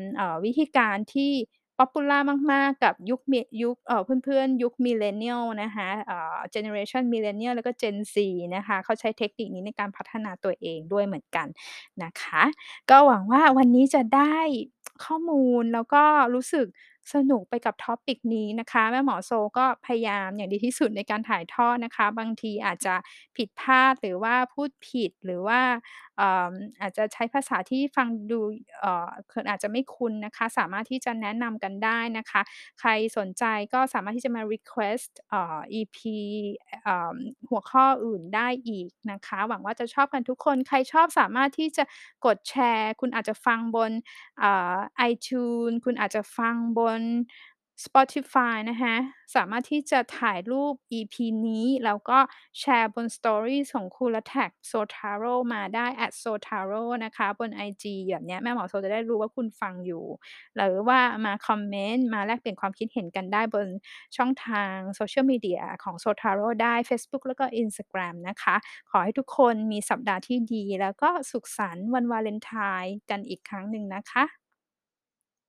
[0.45, 1.33] วิธีการที่
[1.79, 2.19] popular
[2.53, 7.97] มาก ๆ กับยุคมิ ยุค เอ่อ เพื่อน ๆ ยุค Millennial นะคะ เอ่อ generation Millennial แล้วก็ Gen
[8.15, 8.17] Z
[8.57, 11.47] นะคะ เขาใช้เทคนิคนี้ในการพัฒนาตัวเองด้วยเหมือนกัน
[12.03, 12.43] นะคะ
[12.91, 14.39] ก็หวังว่าวันนี้จะได้
[15.05, 16.03] ข้อมูล แล้วก็
[16.35, 16.67] รู้สึก
[17.13, 22.95] สนุกไปกับ topic นี้นะคะ แม่หมอโซก็พยายามอย่างดีที่สุดในการถ่ายทอดนะคะ บางทีอาจจะ
[23.37, 25.61] ผิดพลาดหรือว่าพูดผิดหรือว่า
[26.17, 28.41] เอ่ออาจจะใช้ภาษาที่ฟังดู
[28.81, 32.41] เอ่อคนอาจจะไม่คุ้นนะคะ สามารถที่จะแนะนำกันได้นะคะ
[32.81, 33.45] ใครสนใจ
[33.75, 35.99] ก็สามารถที่จะมา request เอ่อ EP
[36.85, 37.19] เอ่อ
[37.51, 41.85] หัวข้ออื่นได้อีกนะคะ หวังว่าจะชอบกันทุกคนใครชอบสามารถที่จะ
[42.27, 43.93] กดแชร์ คุณอาจจะฟังบน
[44.43, 44.77] อ่า
[45.11, 47.01] iTunes คุณอาจจะฟังบนน
[47.87, 48.95] Spotify นะคะ
[49.35, 51.15] สามารถที่จะถ่ายรูป EP
[51.49, 52.19] นี้ แล้วก็
[52.61, 55.87] แชร์บน Stories ของคุณแล้วแท็ก Zotaro มาได้
[56.23, 60.05] @Zotaro นะคะ บนไอจีแบบเนี้ยแม่หมอโซจะได้รู้ว่าคุณฟังอยู่
[60.57, 63.67] หรือว่ามาคอมเมนต์ มาแลกเปลี่ยนความคิดเห็นกันได้บน
[64.17, 68.55] ช่องทาง Social Media ของ Zotaro ได้เฟซบุ๊กแล้วก็ Instagram นะคะ
[68.91, 74.44] ขอให้ทุกคนมีสัปดาห์ที่ดี แล้วก็สุขสันต์วันวาเลนไทน์กันอีกครั้งหนึ่งนะคะ